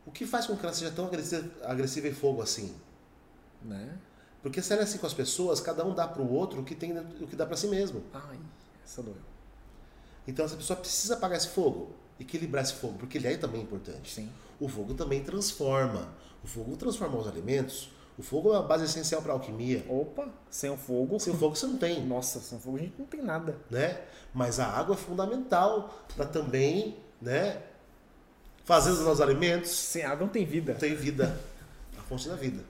[0.07, 2.76] o que faz com que ela seja tão agressiva, agressiva e fogo assim?
[3.61, 3.99] Né?
[4.40, 6.64] Porque se ela é assim com as pessoas, cada um dá para o outro o
[6.64, 8.05] que, tem, o que dá para si mesmo.
[8.14, 8.38] Ai,
[8.84, 9.16] essa doeu.
[10.26, 11.90] Então essa pessoa precisa apagar esse fogo,
[12.21, 14.12] equilibrar esse fogo, porque ele é também importante.
[14.12, 14.31] Sim.
[14.61, 16.09] O fogo também transforma.
[16.43, 17.91] O fogo transforma os alimentos.
[18.19, 19.85] O fogo é uma base essencial para a alquimia.
[19.89, 21.21] Opa, sem o fogo.
[21.21, 23.57] Sem o fogo você não tem, Nossa, sem o fogo a gente não tem nada.
[23.71, 24.01] né?
[24.35, 27.62] Mas a água é fundamental para também, né?
[28.64, 29.71] Fazer os nossos alimentos.
[29.71, 30.75] Sem água não tem vida.
[30.75, 31.39] Tem vida.
[31.97, 32.64] A fonte da vida.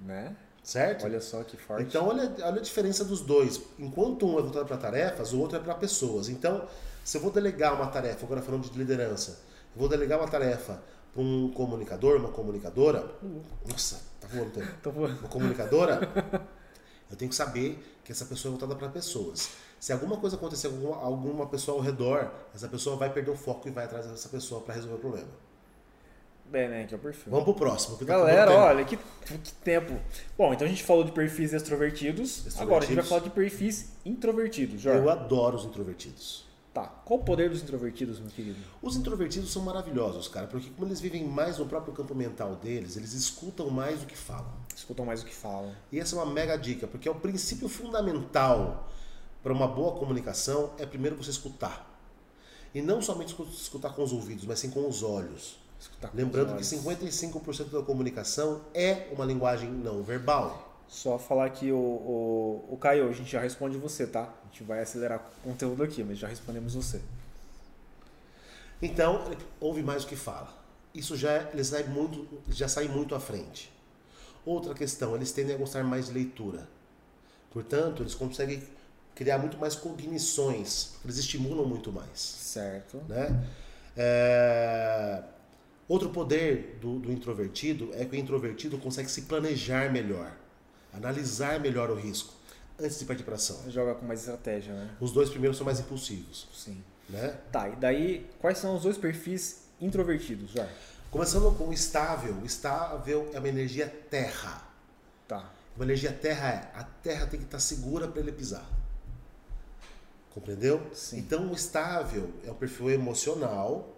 [0.00, 0.34] Né?
[0.62, 1.04] Certo?
[1.04, 1.84] Olha só que forte.
[1.84, 3.60] Então, olha, olha a diferença dos dois.
[3.78, 6.28] Enquanto um é voltado para tarefas, o outro é para pessoas.
[6.28, 6.66] Então,
[7.06, 9.38] se eu vou delegar uma tarefa, agora falando de liderança,
[9.74, 10.82] eu vou delegar uma tarefa
[11.12, 13.08] para um comunicador, uma comunicadora.
[13.68, 14.68] Nossa, tá voando tempo.
[14.80, 16.00] Então, vou- Uma comunicadora,
[17.10, 19.50] eu tenho que saber que essa pessoa é voltada para pessoas.
[19.78, 23.68] Se alguma coisa acontecer com alguma, pessoa ao redor, essa pessoa vai perder o foco
[23.68, 25.28] e vai atrás dessa pessoa para resolver o problema.
[26.46, 26.86] Bem, né?
[26.86, 27.30] Que é o perfil.
[27.30, 27.96] Vamos pro próximo.
[28.04, 30.00] Galera, olha, que, que tempo.
[30.38, 32.46] Bom, então a gente falou de perfis extrovertidos.
[32.46, 32.60] Extrovertidos.
[32.60, 34.96] Agora a gente vai falar de perfis introvertidos, tempo.
[34.96, 35.18] Eu Jorge.
[35.24, 36.45] adoro os introvertidos.
[36.76, 36.88] Tá.
[37.06, 38.58] Qual o poder dos introvertidos, meu querido?
[38.82, 42.98] Os introvertidos são maravilhosos, cara, porque como eles vivem mais no próprio campo mental deles,
[42.98, 44.52] eles escutam mais do que falam.
[44.76, 45.74] Escutam mais o que falam.
[45.90, 48.90] E essa é uma mega dica, porque é o princípio fundamental
[49.42, 51.98] para uma boa comunicação é primeiro você escutar.
[52.74, 55.56] E não somente escu- escutar com os ouvidos, mas sim com os olhos.
[55.80, 57.14] Escutar Lembrando os que olhos.
[57.14, 60.65] 55% da comunicação é uma linguagem não verbal.
[60.88, 64.22] Só falar que o, o, o Caio, a gente já responde você, tá?
[64.22, 67.00] A gente vai acelerar o conteúdo aqui, mas já respondemos você.
[68.80, 69.30] Então,
[69.60, 70.54] ouve mais do que fala.
[70.94, 73.72] Isso já, ele sai muito, já sai muito à frente.
[74.44, 76.68] Outra questão, eles tendem a gostar mais de leitura.
[77.50, 78.62] Portanto, eles conseguem
[79.14, 82.20] criar muito mais cognições, eles estimulam muito mais.
[82.20, 82.98] Certo.
[83.08, 83.48] Né?
[83.96, 85.22] É,
[85.88, 90.32] Outro poder do, do introvertido é que o introvertido consegue se planejar melhor,
[90.96, 92.32] analisar melhor o risco,
[92.78, 93.70] antes de partir para ação.
[93.70, 94.90] Joga com mais estratégia, né?
[95.00, 96.48] Os dois primeiros são mais impulsivos.
[96.54, 96.82] Sim.
[97.08, 97.38] Né?
[97.52, 100.52] Tá, e daí, quais são os dois perfis introvertidos?
[101.10, 102.34] Começando com o estável.
[102.42, 104.62] O estável é uma energia terra.
[105.28, 105.52] Tá.
[105.76, 108.66] Uma energia terra é a terra tem que estar segura para ele pisar.
[110.30, 110.90] Compreendeu?
[110.92, 111.18] Sim.
[111.18, 113.94] Então o estável é um perfil emocional,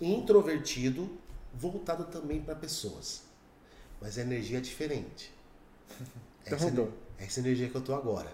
[0.00, 1.10] introvertido,
[1.54, 3.22] voltado também para pessoas.
[4.00, 5.32] Mas a energia é diferente.
[6.46, 6.68] Então Essa,
[7.18, 8.30] é essa energia que eu tô agora.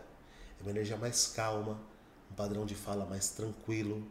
[0.58, 1.78] É uma energia mais calma,
[2.30, 4.06] um padrão de fala mais tranquilo,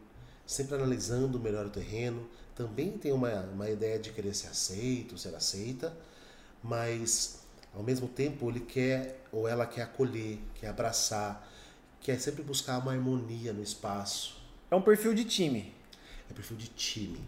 [0.46, 2.28] sempre analisando melhor o terreno.
[2.56, 5.96] Também tem uma, uma ideia de querer ser aceito, ser aceita,
[6.64, 7.42] mas
[7.74, 11.48] ao mesmo tempo ele quer ou ela quer acolher, quer abraçar,
[12.00, 14.42] quer sempre buscar uma harmonia no espaço.
[14.72, 15.74] É um perfil de time.
[16.30, 17.22] É perfil de time.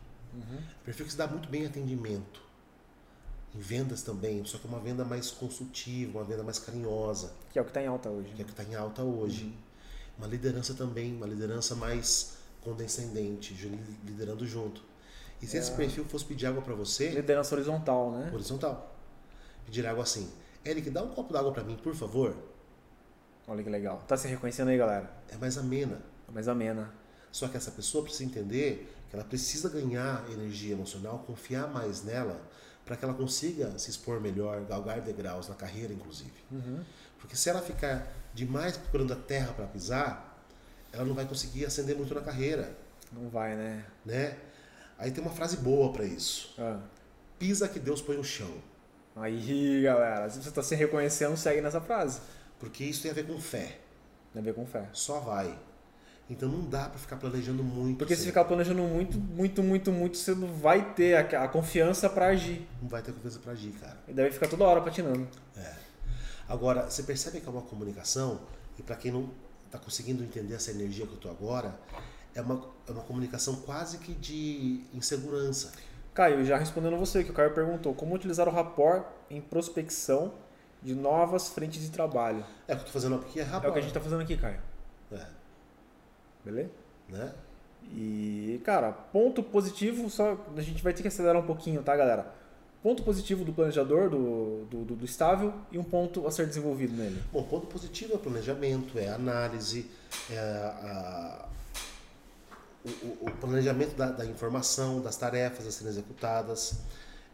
[0.82, 2.42] É perfil que se dá muito bem em atendimento.
[3.58, 7.62] Em vendas também, só que uma venda mais consultiva, uma venda mais carinhosa, Que é
[7.62, 8.30] o que está em alta hoje.
[8.36, 9.46] que é o que está em alta hoje.
[9.46, 9.54] Uhum.
[10.20, 13.54] Uma liderança também, uma liderança mais condescendente,
[14.06, 14.84] liderando junto.
[15.42, 15.76] E se esse É.
[15.76, 18.30] perfil fosse pedir água para você, Liderança horizontal, né?
[18.32, 18.96] horizontal,
[19.66, 20.30] pedir água assim,
[20.64, 22.36] Eric, dá um copo d'água para mim, por favor,
[23.50, 24.04] Olha que legal.
[24.08, 25.10] Tá se reconhecendo aí, galera?
[25.30, 26.02] é mais amena.
[26.28, 26.94] É mais amena.
[27.32, 32.42] Só que essa pessoa precisa entender que ela precisa ganhar energia emocional, confiar mais nela,
[32.88, 36.34] para que ela consiga se expor melhor, galgar degraus na carreira, inclusive.
[36.52, 36.84] Uhum.
[37.20, 40.42] Porque se ela ficar demais procurando a terra para pisar,
[40.92, 42.76] ela não vai conseguir ascender muito na carreira,
[43.12, 43.86] Não vai, né?
[44.06, 44.38] né?
[44.98, 46.80] Aí tem uma frase boa para isso: Ah.
[47.38, 48.52] pisa que Deus põe o chão.
[49.16, 52.22] Aí, galera, se você tá se reconhecendo, segue nessa frase.
[52.60, 53.80] Porque isso tem a ver com fé.
[54.34, 54.88] Tem a ver com fé.
[54.94, 55.58] Só vai.
[56.30, 58.00] Então não dá para ficar planejando muito.
[58.00, 62.10] Porque se ficar planejando muito, muito, muito, muito, você não vai ter a, a confiança
[62.10, 62.68] pra agir.
[62.82, 63.98] Não vai ter confiança para agir, cara.
[64.08, 65.28] E deve ficar toda hora patinando.
[66.48, 68.40] Agora, você percebe que é uma comunicação,
[68.80, 69.30] e para quem não
[69.66, 71.78] está conseguindo entender essa energia que eu estou agora,
[72.34, 75.74] é uma, é uma comunicação quase que de insegurança.
[76.14, 80.34] Caio, já respondendo a você, que o Caio perguntou como utilizar o rapport em prospecção
[80.82, 82.46] de novas frentes de trabalho.
[82.68, 84.22] É o que eu estou fazendo aqui, é É o que a gente tá fazendo
[84.22, 84.60] aqui, Caio.
[85.12, 85.26] É,
[86.48, 86.70] Beleza?
[87.10, 87.32] né?
[87.94, 92.36] E, cara, ponto positivo, só a gente vai ter que acelerar um pouquinho, tá, galera?
[92.84, 97.22] Ponto positivo do planejador, do, do, do- estável, e um ponto a ser desenvolvido nele.
[97.32, 99.86] Bom, ponto positivo é planejamento, é análise,
[100.30, 101.46] é a-
[102.86, 106.80] o, o- o planejamento da, da informação, das tarefas a serem executadas,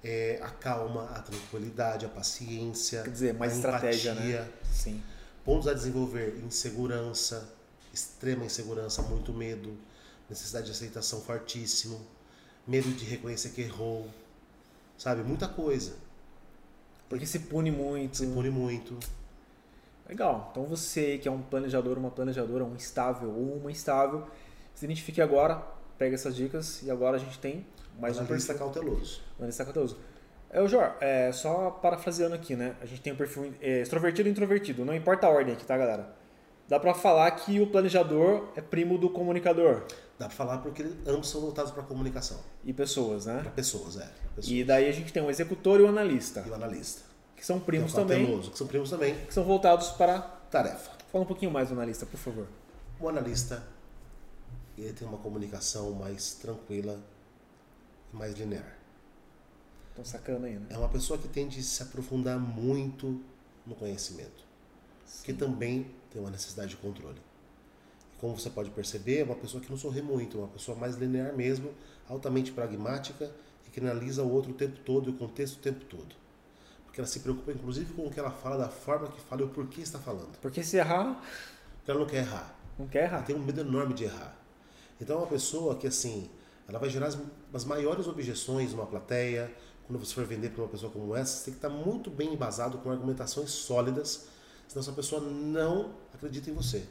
[0.03, 4.41] é a calma, a tranquilidade, a paciência, Quer dizer, mais a estratégia, empatia.
[4.41, 4.49] né?
[4.71, 5.01] Sim.
[5.45, 7.52] Pontos a desenvolver: insegurança,
[7.93, 9.77] extrema insegurança, muito medo,
[10.29, 12.01] necessidade de aceitação fortíssimo,
[12.67, 14.09] medo de reconhecer que errou,
[14.97, 15.23] sabe?
[15.23, 15.93] Muita coisa.
[17.07, 18.17] Porque se pune muito.
[18.17, 18.97] Se pune muito.
[20.09, 20.49] Legal.
[20.51, 24.27] Então você que é um planejador, uma planejadora, um estável ou uma estável,
[24.73, 25.63] se identifique agora,
[25.97, 27.65] pega essas dicas e agora a gente tem
[27.99, 28.57] mais um perfil.
[28.57, 29.21] cauteloso.
[29.37, 29.97] Analista cauteloso.
[30.49, 32.75] É, o Jor, é, só parafraseando aqui, né?
[32.81, 34.85] A gente tem o perfil é, extrovertido e introvertido.
[34.85, 36.13] Não importa a ordem aqui, tá, galera?
[36.67, 39.83] Dá pra falar que o planejador é primo do comunicador.
[40.17, 43.39] Dá pra falar porque ambos são voltados para comunicação, E pessoas, né?
[43.41, 44.05] para pessoas, é.
[44.05, 44.47] pra pessoas.
[44.47, 47.01] E daí a gente tem o executor e o analista, E o analista.
[47.35, 49.15] que são Que é primos também, cauteloso, que são primos também.
[49.25, 50.19] que são voltados para...
[50.49, 50.91] Tarefa.
[51.11, 52.47] Fala um pouquinho mais do analista, por favor.
[52.99, 53.63] O analista,
[54.77, 56.99] ele tem uma comunicação mais tranquila
[58.13, 58.77] e mais linear.
[59.89, 60.67] Estão sacando aí, né?
[60.69, 63.19] É uma pessoa que tende a se aprofundar muito
[63.65, 64.43] no conhecimento.
[65.23, 67.19] que também tem uma necessidade de controle.
[68.15, 70.95] E como você pode perceber, é uma pessoa que não sorri muito, uma pessoa mais
[70.95, 71.71] linear mesmo,
[72.07, 73.29] altamente pragmática
[73.67, 76.15] e que analisa o outro o tempo todo e o contexto o tempo todo.
[76.85, 79.45] Porque ela se preocupa inclusive com o que ela fala, da forma que fala e
[79.45, 80.37] o porquê está falando.
[80.41, 81.19] Porque se errar,
[81.77, 82.55] Porque ela não quer errar.
[82.77, 83.21] não quer Ela errar.
[83.23, 84.37] tem um medo enorme de errar.
[85.01, 86.29] Então é uma pessoa que assim,
[86.69, 87.17] ela vai gerar as,
[87.51, 89.51] as maiores objeções numa plateia.
[89.87, 92.33] Quando você for vender para uma pessoa como essa, você tem que estar muito bem
[92.33, 94.27] embasado com argumentações sólidas,
[94.73, 96.83] senão essa pessoa não acredita em você.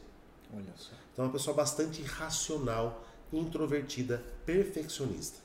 [0.54, 0.92] Olha só.
[1.12, 5.40] Então é uma pessoa bastante racional, introvertida, perfeccionista.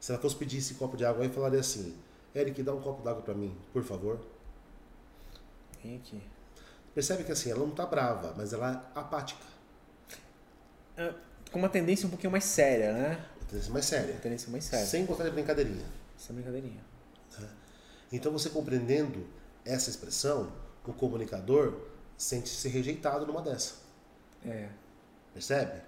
[0.00, 1.94] Se ela fosse pedir esse copo de água, eu falaria assim:
[2.34, 4.18] Eric, dá um copo d'água para mim, por favor.
[5.82, 6.22] Vem aqui.
[6.94, 9.44] Percebe que assim, ela não está brava, mas ela é apática.
[10.96, 11.12] É,
[11.52, 13.26] com uma tendência um pouquinho mais séria, né?
[13.36, 14.14] Uma tendência mais séria.
[14.14, 14.86] Uma tendência mais séria.
[14.86, 15.86] Sem gostar de brincadeirinha.
[16.18, 16.82] Essa brincadeirinha.
[18.12, 19.26] Então você compreendendo
[19.64, 20.50] essa expressão,
[20.86, 21.74] o comunicador
[22.16, 23.74] sente-se rejeitado numa dessa.
[24.44, 24.68] É,
[25.32, 25.80] Percebe?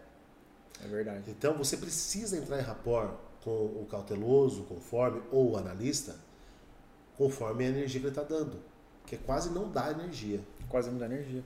[0.84, 1.30] é verdade.
[1.30, 6.16] Então você precisa entrar em rapport com o cauteloso, conforme, ou o analista,
[7.16, 8.61] conforme a energia que ele está dando.
[9.07, 10.40] Que é quase não dá energia.
[10.68, 11.43] Quase não dá energia.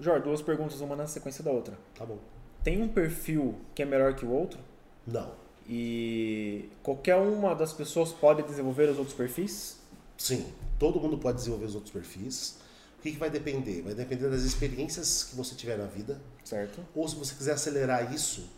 [0.00, 1.78] Jorge, duas perguntas, uma na sequência da outra.
[1.94, 2.18] Tá bom?
[2.62, 4.58] Tem um perfil que é melhor que o outro?
[5.06, 5.32] Não.
[5.68, 9.78] E qualquer uma das pessoas pode desenvolver os outros perfis?
[10.16, 12.56] Sim, todo mundo pode desenvolver os outros perfis.
[12.98, 13.82] O que, que vai depender?
[13.82, 16.84] Vai depender das experiências que você tiver na vida, Certo?
[16.94, 18.50] ou se você quiser acelerar isso,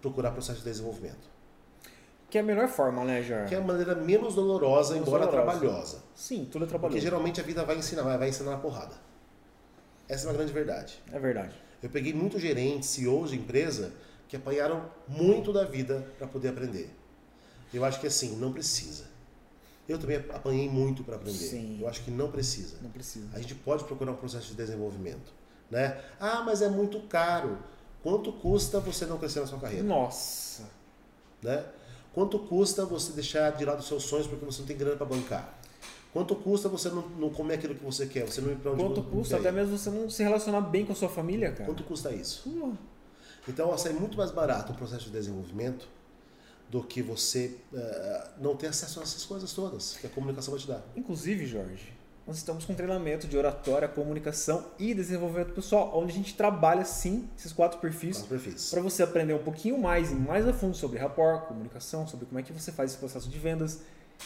[0.00, 1.30] procurar processo de desenvolvimento.
[2.30, 3.48] Que é a melhor forma, né, Jorge?
[3.50, 5.58] Que é a maneira menos dolorosa, Menos embora dolorosa.
[5.60, 6.02] trabalhosa.
[6.14, 7.00] Sim, tudo é Porque trabalhoso.
[7.02, 8.94] geralmente a vida vai ensinar, vai vai ensinar na porrada.
[10.08, 10.98] Essa é uma grande verdade.
[11.12, 11.54] É verdade.
[11.82, 13.92] Eu peguei muitos gerentes, CEOs de empresa
[14.28, 16.88] que apanharam muito da vida para poder aprender.
[17.74, 19.04] Eu acho que assim, não precisa.
[19.88, 21.36] Eu também apanhei muito para aprender.
[21.36, 21.78] Sim.
[21.80, 22.76] Eu acho que não precisa.
[22.80, 23.26] Não precisa.
[23.32, 25.32] A gente pode procurar um processo de desenvolvimento,
[25.70, 26.00] né?
[26.20, 27.58] Ah, mas é muito caro.
[28.02, 30.64] Quanto custa você não crescer na sua carreira, Nossa.
[31.42, 31.64] né?
[32.12, 35.06] Quanto custa você deixar de lado os seus sonhos porque você não tem grana para
[35.06, 35.58] bancar?
[36.12, 38.26] Quanto custa você não, não comer aquilo que você quer?
[38.26, 40.92] Você não ir pra onde Quanto custa até mesmo você não se relacionar bem com
[40.92, 41.64] a sua família, cara?
[41.64, 42.42] Quanto custa isso?
[42.50, 42.72] Pô,
[43.48, 45.88] Então, sai muito mais barato o processo de desenvolvimento
[46.72, 50.60] do que você eh, não ter acesso a essas coisas todas que a comunicação vai
[50.60, 50.82] te dar.
[50.96, 51.92] Inclusive, Jorge,
[52.26, 57.28] nós estamos com treinamento de oratória, comunicação e desenvolvimento pessoal, onde a gente trabalha sim
[57.38, 58.70] esses quatro perfis Quatro perfis.
[58.70, 62.38] para você aprender um pouquinho mais e mais a fundo sobre rapport, comunicação, sobre como
[62.40, 63.80] é que você faz esse processo de vendas,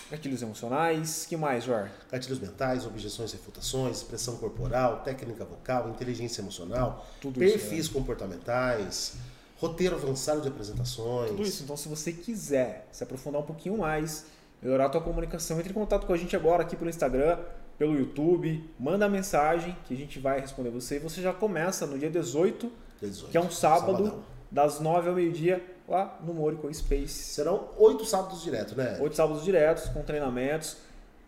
[0.08, 1.90] gatilhos emocionais, que mais, Jorge?
[2.12, 9.14] Gatilhos mentais, objeções e refutações, expressão corporal, técnica vocal, inteligência emocional, Tudo isso, perfis comportamentais,
[9.56, 11.30] roteiro avançado de apresentações.
[11.30, 11.62] Tudo isso.
[11.62, 14.26] Então, se você quiser se aprofundar um pouquinho mais,
[14.62, 17.38] melhorar a tua comunicação, entre em contato com a gente agora aqui pelo Instagram,
[17.78, 20.96] pelo YouTube, manda mensagem que a gente vai responder você.
[20.96, 24.24] E você já começa no dia 18, Dia 18, que é um sábado, sabadão.
[24.50, 27.08] das 9 ao meio-dia, lá no Morico Space.
[27.12, 28.98] Serão oito sábados direto, né?
[29.00, 30.78] Oito sábados diretos, com treinamentos,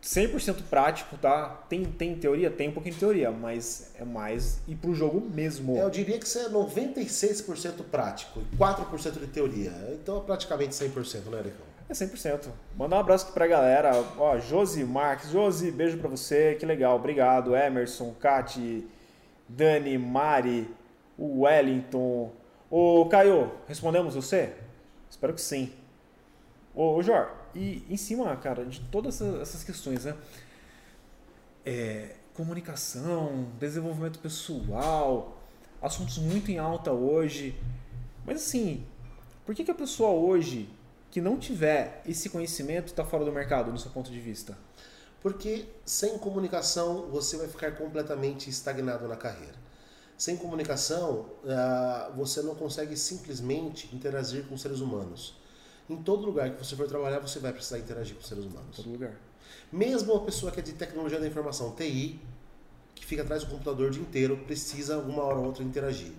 [0.03, 1.49] 100% prático, tá?
[1.69, 2.51] Tem, tem teoria?
[2.51, 5.77] Tem um pouquinho de teoria, mas é mais ir pro jogo mesmo.
[5.77, 9.73] É, Eu diria que isso é 96% prático e 4% de teoria.
[9.93, 11.67] Então é praticamente 100%, né, Ericão?
[11.89, 12.49] É 100%.
[12.77, 13.93] Mandar um abraço aqui pra galera.
[14.19, 15.31] Ó, Josi Marques.
[15.31, 16.55] Josi, beijo pra você.
[16.55, 16.95] Que legal.
[16.97, 17.57] Obrigado.
[17.57, 18.87] Emerson, Cati,
[19.49, 20.69] Dani, Mari,
[21.17, 22.31] o Wellington.
[22.71, 24.53] Ô, Caio, respondemos você?
[25.11, 25.73] Espero que sim.
[26.75, 30.17] Ô, ô Jor, e em cima, cara, de todas essas- questões, né?
[31.65, 35.39] É, comunicação, desenvolvimento pessoal,
[35.83, 37.55] assuntos muito em alta hoje.
[38.25, 38.87] Mas assim,
[39.45, 40.69] por que, que a pessoa hoje
[41.11, 44.57] que não tiver esse conhecimento está fora do mercado, no seu ponto de vista?
[45.21, 49.55] Porque sem comunicação você vai ficar completamente estagnado na carreira.
[50.17, 55.37] Sem comunicação, ah, você não consegue simplesmente interagir com seres humanos.
[55.89, 58.77] Em todo lugar que você for trabalhar, você vai precisar interagir com seres Em humanos.
[58.77, 59.13] todo lugar.
[59.73, 62.21] Mesmo uma pessoa que é de tecnologia da informação, TI,
[62.95, 66.13] que fica atrás do computador o dia inteiro, precisa uma hora ou outra interagir.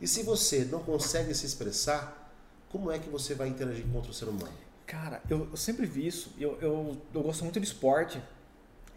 [0.00, 2.32] E se você não consegue se expressar,
[2.70, 4.52] como é que você vai interagir com outro ser humano?
[4.86, 6.32] Cara, eu, eu sempre vi isso.
[6.38, 8.20] Eu, eu, eu gosto muito de esporte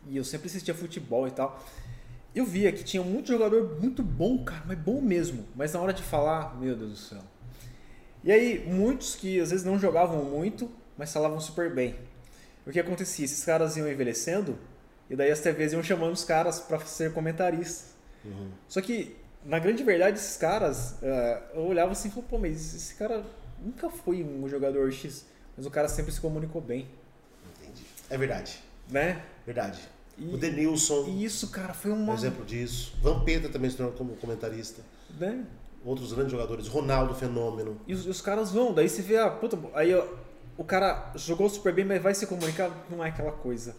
[0.07, 1.63] e eu sempre assistia futebol e tal.
[2.33, 5.45] Eu via que tinha muito jogador muito bom, cara, mas bom mesmo.
[5.55, 7.21] Mas na hora de falar, meu Deus do céu.
[8.25, 11.95] E aí, muitos que às vezes não jogavam muito, mas falavam super bem.
[12.65, 13.23] O que acontecia?
[13.23, 14.57] Esses caras iam envelhecendo
[15.09, 17.93] e daí as TVs iam chamando os caras para ser comentaristas.
[18.67, 19.15] Só que,
[19.45, 23.23] na grande verdade, esses caras, eh, eu olhava assim e falava, pô, mas esse cara
[23.63, 26.87] nunca foi um jogador X, mas o cara sempre se comunicou bem,
[27.61, 27.83] Entendi.
[28.09, 28.59] É verdade.
[28.89, 29.21] né?
[29.45, 29.79] Verdade.
[30.17, 32.95] E- o Denilson, E isso, cara, foi um exemplo disso.
[33.03, 34.81] Vampeta também se tornou como comentarista.
[35.19, 35.45] Né?
[35.85, 36.67] Outros grandes jogadores.
[36.67, 37.77] Ronaldo Fenômeno.
[37.87, 40.03] E os, e os caras vão, daí você vê, ah, puta, aí ó,
[40.57, 43.75] o cara jogou super bem, mas vai se comunicar, não é aquela coisa.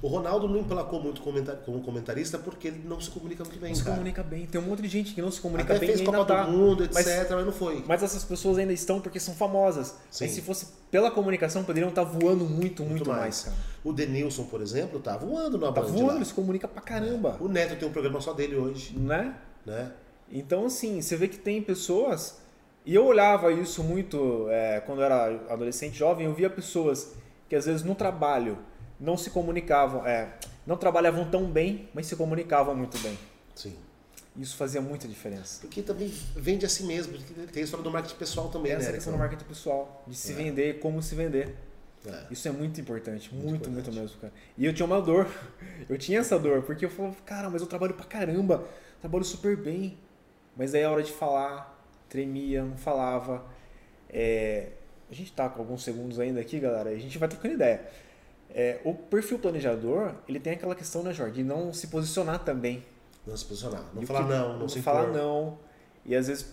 [0.00, 1.20] O Ronaldo não emplacou muito
[1.64, 3.96] como comentarista porque ele não se comunica muito bem, Não se cara.
[3.96, 4.46] comunica bem.
[4.46, 6.44] Tem um monte de gente que não se comunica Até bem fez e Copa tá.
[6.44, 7.82] do Mundo, etc, Mas- mas, não foi.
[7.86, 9.96] Mas essas pessoas ainda estão porque são famosas.
[10.10, 10.24] Sim.
[10.26, 13.44] Mas se fosse pela comunicação, poderiam estar voando muito, muito, mais.
[13.44, 13.56] cara.
[13.82, 16.14] O Denilson, por exemplo, tá voando na Tá Band voando, lá.
[16.16, 17.36] ele se comunica pra caramba.
[17.40, 19.34] O Neto tem um programa só dele hoje, Né?
[19.66, 19.90] né?
[20.30, 22.38] Então, assim, você vê que tem pessoas.
[22.84, 27.12] E eu olhava isso muito é, quando eu era adolescente, jovem, eu via pessoas
[27.48, 28.58] que às vezes no trabalho
[28.98, 30.34] não se comunicavam, é,
[30.66, 33.18] não trabalhavam tão bem, mas se comunicavam muito bem.
[33.54, 33.74] Sim.
[34.36, 35.60] Isso fazia muita diferença.
[35.60, 37.18] Porque também vende a si mesmo.
[37.52, 38.88] Tem a história do marketing pessoal também, Essa né?
[38.90, 40.36] a questão do marketing pessoal, de se É.
[40.36, 41.56] vender, como se vender.
[42.06, 42.26] É.
[42.30, 43.98] Isso é muito importante, muito, muito, importante.
[43.98, 44.32] mesmo, cara.
[44.56, 45.26] E eu tinha uma dor,
[45.90, 48.64] eu tinha essa dor, porque eu falava, cara, mas eu trabalho pra caramba,
[49.00, 49.98] trabalho super bem.
[50.58, 51.78] Mas aí a hora de falar,
[52.08, 53.44] tremia, não falava.
[54.10, 54.70] É,
[55.10, 57.80] A gente tá com alguns segundos ainda aqui, galera, a gente vai trocando ideia.
[58.50, 62.84] É, o perfil planejador, ele tem aquela questão, né, Jorge, de não se posicionar também.
[63.26, 63.84] Não se posicionar.
[63.94, 65.14] Não E falar que- não, não, se falar impor.
[65.16, 65.58] não.
[66.04, 66.52] E às vezes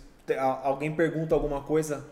[0.64, 2.06] alguém pergunta alguma coisa,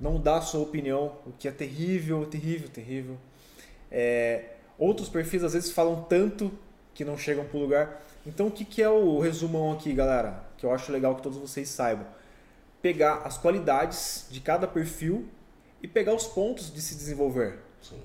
[0.00, 3.16] não dá a sua opinião, o que é terrível, terrível, terrível.
[3.90, 4.44] É,
[4.78, 6.50] outros perfis às vezes falam tanto
[6.94, 8.02] que não chegam pro lugar.
[8.26, 10.42] Então o que, que é o resumão aqui, galera?
[10.62, 12.06] Que eu acho legal que todos vocês saibam.
[12.80, 15.26] Pegar as qualidades de cada perfil
[15.82, 17.58] e pegar os pontos de se desenvolver.
[17.82, 17.98] Sim.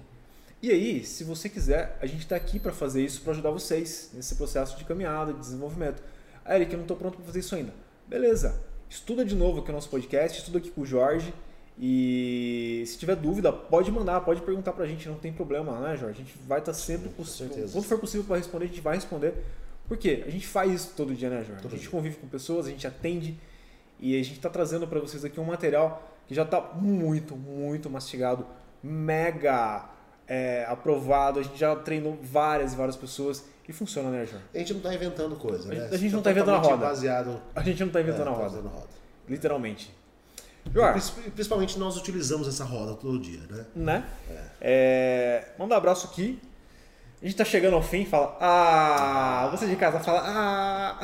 [0.59, 4.09] E aí, se você quiser, a gente está aqui para fazer isso, para ajudar vocês
[4.11, 6.01] nesse processo de caminhada, de desenvolvimento.
[6.43, 7.71] Ah, Eric, eu não estou pronto para fazer isso ainda.
[8.07, 11.31] Beleza, estuda de novo aqui o nosso podcast, estuda aqui com o Jorge.
[11.77, 15.95] E se tiver dúvida, pode mandar, pode perguntar para a gente, não tem problema, né,
[15.95, 16.21] Jorge?
[16.21, 18.95] A gente vai estar sempre, com possível, quando for possível para responder, a gente vai
[18.95, 19.35] responder.
[19.87, 20.23] Por quê?
[20.25, 21.61] A gente faz isso todo dia, né, Jorge?
[21.61, 21.91] Todo a gente dia.
[21.91, 23.37] convive com pessoas, a gente atende
[23.99, 27.89] e a gente está trazendo para vocês aqui um material que já está muito, muito
[27.89, 28.45] mastigado,
[28.83, 29.85] mega
[30.27, 34.43] é, aprovado, a gente já treinou várias e várias pessoas e funciona, né, Jorge?
[34.53, 35.81] A gente não tá inventando coisa, A né?
[35.81, 36.77] gente- a gente não tá inventando a roda.
[36.77, 37.41] baseado...
[37.55, 38.87] A gente não tá inventando é, a tá roda, fazendo roda.
[39.27, 39.93] literalmente.
[40.73, 43.65] Jorge, Princip- Principalmente nós utilizamos essa roda todo dia, né?
[43.73, 44.05] né?
[44.59, 46.39] É, manda um abraço aqui.
[47.19, 50.99] A gente tá chegando ao fim, fala ah, você de casa fala ah.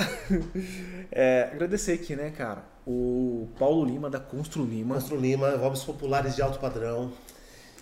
[1.11, 4.95] É, agradecer aqui, né, cara, o Paulo Lima da Constru Lima.
[4.95, 7.11] Monstro Lima, hobbies populares de alto padrão.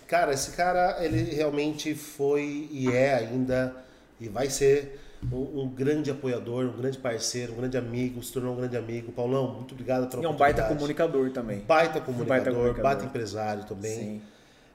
[0.06, 3.74] Cara, esse cara, ele realmente foi e é ainda
[4.20, 4.98] e vai ser
[5.30, 9.12] um, um grande apoiador, um grande parceiro, um grande amigo, se tornou um grande amigo.
[9.12, 11.60] Paulão, muito obrigado pela E é um baita comunicador também.
[11.60, 13.04] Baita comunicador, baita, comunicador.
[13.04, 13.94] empresário também.
[13.94, 14.22] Sim.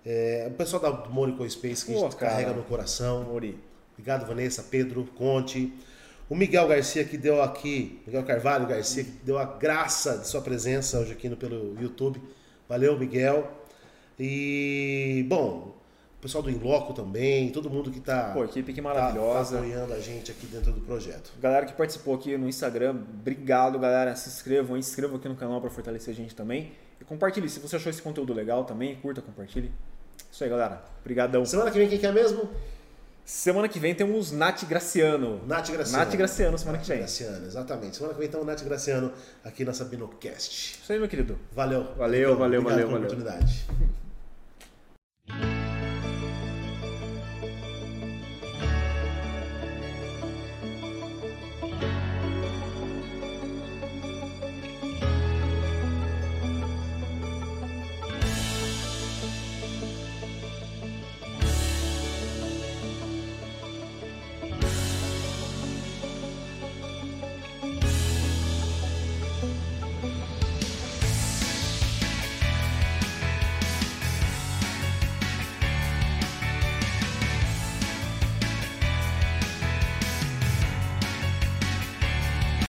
[0.10, 2.32] É, o pessoal da Morico Space que a Pô, gente cara.
[2.32, 3.26] carrega no coração.
[3.26, 3.60] Mori.
[3.91, 5.74] Obrigado, Vanessa, Pedro, Conte.
[6.30, 10.39] O Miguel Garcia que deu aqui, Miguel Carvalho Garcia, que deu a graça de sua
[10.39, 12.22] presença hoje aqui no, pelo YouTube.
[12.70, 13.51] Valeu, Miguel.
[14.18, 15.76] E, bom,
[16.18, 19.58] o pessoal do Inloco também, todo mundo que está Pô, equipe que maravilhosa.
[19.58, 21.34] apoiando a gente aqui dentro do projeto.
[21.41, 24.16] Galera que participou aqui no Instagram, obrigado, galera.
[24.16, 26.72] Se inscrevam, inscrevam aqui no canal para fortalecer a gente também.
[27.01, 27.49] E compartilhe.
[27.49, 29.70] Se você achou esse conteúdo legal também, curta, compartilhe.
[30.38, 30.83] Isso aí, galera.
[31.01, 31.43] Obrigadão.
[31.47, 32.47] Semana que vem quem que é mesmo?
[33.25, 35.41] Semana que vem temos Nath Graciano.
[35.47, 36.05] Nath Graciano.
[36.05, 36.99] Nath Graciano, semana Nath que vem.
[36.99, 37.97] Graciano, exatamente.
[37.97, 39.11] Semana que vem então Nath Graciano
[39.43, 40.79] aqui na SabinoCast.
[40.83, 41.39] Isso aí, meu querido.
[41.53, 41.85] Valeu.
[41.97, 42.97] Valeu, valeu, Obrigado valeu, pela valeu.
[42.97, 43.65] oportunidade.